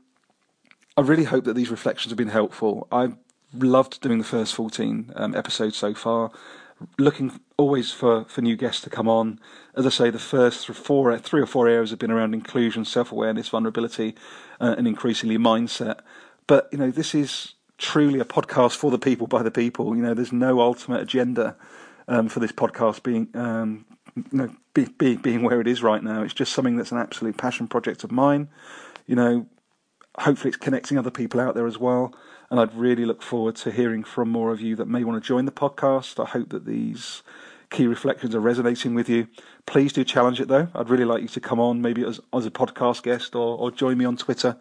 I 0.98 1.02
really 1.02 1.26
hope 1.26 1.44
that 1.44 1.56
these 1.56 1.70
reflections 1.70 2.12
have 2.12 2.18
been 2.18 2.30
helpful. 2.30 2.88
I've 2.92 3.18
loved 3.54 4.02
doing 4.02 4.18
the 4.18 4.24
first 4.24 4.56
14 4.56 5.12
um, 5.16 5.36
episodes 5.36 5.78
so 5.78 5.94
far. 5.94 6.32
Looking 6.98 7.40
always 7.58 7.92
for, 7.92 8.26
for 8.26 8.42
new 8.42 8.56
guests 8.56 8.82
to 8.84 8.90
come 8.90 9.08
on. 9.08 9.40
As 9.76 9.86
I 9.86 9.90
say, 9.90 10.10
the 10.10 10.20
first 10.20 10.68
four, 10.68 11.18
three 11.20 11.42
or 11.42 11.46
four 11.46 11.68
areas 11.68 11.90
have 11.90 12.00
been 12.00 12.12
around 12.12 12.34
inclusion, 12.34 12.86
self 12.86 13.12
awareness, 13.12 13.50
vulnerability, 13.50 14.16
uh, 14.60 14.76
and 14.78 14.88
increasingly 14.88 15.38
mindset. 15.38 16.00
But 16.48 16.70
you 16.72 16.78
know, 16.78 16.92
this 16.92 17.16
is 17.16 17.55
truly 17.78 18.20
a 18.20 18.26
podcast 18.26 18.76
for 18.76 18.92
the 18.92 19.00
people 19.00 19.28
by 19.28 19.44
the 19.44 19.52
people. 19.52 19.96
You 19.96 20.02
know, 20.02 20.14
there's 20.14 20.32
no 20.32 20.62
ultimate 20.62 21.02
agenda 21.02 21.56
um, 22.08 22.30
for 22.30 22.40
this 22.40 22.52
podcast 22.52 23.04
being, 23.04 23.30
um, 23.34 23.86
you 24.16 24.24
know, 24.32 24.56
be, 24.74 24.86
be, 24.98 25.18
being 25.18 25.44
where 25.44 25.62
it 25.62 25.68
is 25.68 25.84
right 25.84 26.04
now. 26.04 26.24
It's 26.24 26.34
just 26.34 26.54
something 26.54 26.78
that's 26.78 26.92
an 26.92 26.98
absolute 26.98 27.38
passion 27.38 27.68
project 27.68 28.04
of 28.04 28.12
mine. 28.12 28.50
You 29.08 29.16
know, 29.16 29.48
hopefully 30.18 30.50
it's 30.50 30.58
connecting 30.58 30.98
other 30.98 31.12
people 31.12 31.40
out 31.40 31.56
there 31.56 31.68
as 31.68 31.78
well. 31.78 32.14
And 32.50 32.60
I'd 32.60 32.76
really 32.76 33.06
look 33.06 33.22
forward 33.22 33.56
to 33.58 33.72
hearing 33.72 34.04
from 34.04 34.30
more 34.30 34.52
of 34.52 34.62
you 34.62 34.76
that 34.76 34.88
may 34.88 35.04
want 35.04 35.22
to 35.22 35.28
join 35.28 35.46
the 35.46 35.52
podcast. 35.52 36.24
I 36.24 36.30
hope 36.30 36.50
that 36.50 36.66
these 36.66 37.24
key 37.70 37.88
reflections 37.88 38.36
are 38.36 38.40
resonating 38.40 38.94
with 38.94 39.10
you. 39.10 39.28
Please 39.66 39.94
do 39.94 40.04
challenge 40.04 40.40
it 40.40 40.48
though. 40.48 40.68
I'd 40.74 40.90
really 40.90 41.06
like 41.06 41.22
you 41.22 41.28
to 41.30 41.40
come 41.40 41.60
on, 41.60 41.82
maybe 41.82 42.04
as, 42.04 42.20
as 42.34 42.46
a 42.46 42.52
podcast 42.52 43.04
guest 43.04 43.36
or, 43.36 43.58
or 43.58 43.72
join 43.72 43.98
me 43.98 44.06
on 44.06 44.18
Twitter 44.18 44.58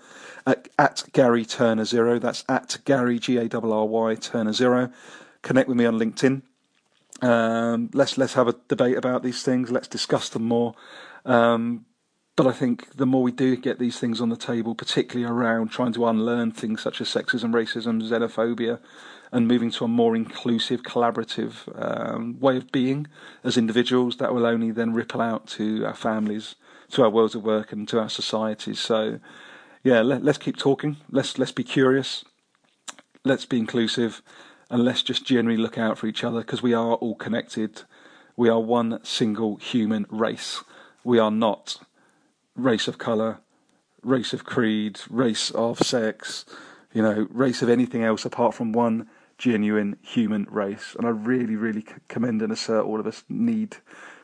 at, 0.47 0.69
at 0.79 1.05
Garry 1.13 1.45
Turner 1.45 1.85
Zero. 1.85 2.19
That's 2.19 2.45
at 2.49 2.79
Garry 2.85 3.19
G 3.19 3.37
A 3.37 3.49
R 3.53 3.73
R 3.73 3.87
Y 3.87 4.15
Turner 4.17 4.53
Zero. 4.53 4.91
Connect 5.43 5.69
with 5.69 5.77
me 5.77 5.85
on 5.85 5.99
LinkedIn. 5.99 6.43
Um, 7.23 7.91
let's 7.93 8.19
let's 8.19 8.35
have 8.35 8.49
a 8.49 8.57
debate 8.69 8.97
about 8.97 9.23
these 9.23 9.43
things. 9.43 9.71
Let's 9.71 9.89
discuss 9.89 10.29
them 10.29 10.45
more. 10.45 10.75
Um, 11.25 11.87
but 12.37 12.47
I 12.49 12.53
think 12.53 12.97
the 12.97 13.07
more 13.07 13.23
we 13.23 13.31
do 13.31 13.57
get 13.57 13.79
these 13.79 14.01
things 14.01 14.21
on 14.21 14.29
the 14.29 14.37
table, 14.37 14.75
particularly 14.75 15.31
around 15.31 15.69
trying 15.69 15.93
to 15.93 16.07
unlearn 16.07 16.51
things 16.51 16.83
such 16.83 17.01
as 17.01 17.09
sexism, 17.09 17.53
racism, 17.53 18.03
xenophobia, 18.03 18.81
and 19.35 19.49
moving 19.49 19.69
to 19.69 19.85
a 19.85 19.89
more 19.89 20.15
inclusive, 20.15 20.85
collaborative 20.85 21.53
um, 21.75 22.39
way 22.39 22.57
of 22.57 22.71
being 22.71 23.09
as 23.43 23.59
individuals, 23.59 24.19
that 24.19 24.33
will 24.33 24.47
only 24.47 24.71
then 24.71 24.95
ripple 24.95 25.21
out 25.21 25.49
to 25.49 25.85
our 25.85 25.95
families, 25.95 26.55
to 26.93 27.03
our 27.03 27.11
worlds 27.11 27.35
of 27.35 27.43
work, 27.43 27.73
and 27.73 27.89
to 27.89 27.99
our 27.99 28.09
societies. 28.09 28.79
So, 28.79 29.19
yeah, 29.83 30.03
let, 30.03 30.25
us 30.25 30.39
keep 30.39 30.57
talking. 30.57 30.99
Let's 31.11 31.37
let's 31.37 31.51
be 31.51 31.65
curious. 31.65 32.25
Let's 33.25 33.45
be 33.45 33.59
inclusive, 33.59 34.23
and 34.71 34.85
let's 34.85 35.03
just 35.03 35.27
generally 35.27 35.59
look 35.59 35.79
out 35.79 35.99
for 35.99 36.07
each 36.07 36.23
other 36.23 36.39
because 36.43 36.63
we 36.63 36.73
are 36.73 36.95
all 36.95 37.17
connected. 37.17 37.83
We 38.37 38.49
are 38.49 38.61
one 38.61 39.01
single 39.03 39.57
human 39.57 40.07
race. 40.11 40.63
We 41.03 41.19
are 41.19 41.33
not 41.33 41.79
race 42.55 42.87
of 42.87 42.99
colour, 42.99 43.41
race 44.05 44.33
of 44.33 44.45
creed, 44.45 45.01
race 45.11 45.51
of 45.51 45.81
sex, 45.81 46.45
you 46.93 47.03
know, 47.03 47.27
race 47.31 47.63
of 47.63 47.69
anything 47.69 48.05
else 48.05 48.25
apart 48.25 48.55
from 48.55 48.73
one 48.73 49.09
genuine 49.39 49.97
human 50.03 50.47
race. 50.51 50.95
And 50.97 51.07
I 51.07 51.11
really, 51.11 51.57
really 51.57 51.85
commend 52.09 52.43
and 52.43 52.53
assert 52.53 52.85
all 52.85 53.01
of 53.01 53.07
us 53.07 53.25
need 53.29 53.77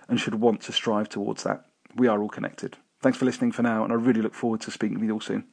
and 0.09 0.20
should 0.20 0.35
want 0.37 0.61
to 0.62 0.73
strive 0.73 1.09
towards 1.09 1.42
that. 1.44 1.66
We 1.94 2.07
are 2.07 2.20
all 2.20 2.29
connected. 2.29 2.77
Thanks 3.01 3.18
for 3.18 3.25
listening 3.25 3.53
for 3.53 3.62
now, 3.62 3.83
and 3.83 3.92
I 3.92 3.96
really 3.96 4.20
look 4.20 4.35
forward 4.35 4.61
to 4.62 4.70
speaking 4.70 4.99
with 4.99 5.09
you 5.09 5.14
all 5.14 5.20
soon. 5.20 5.44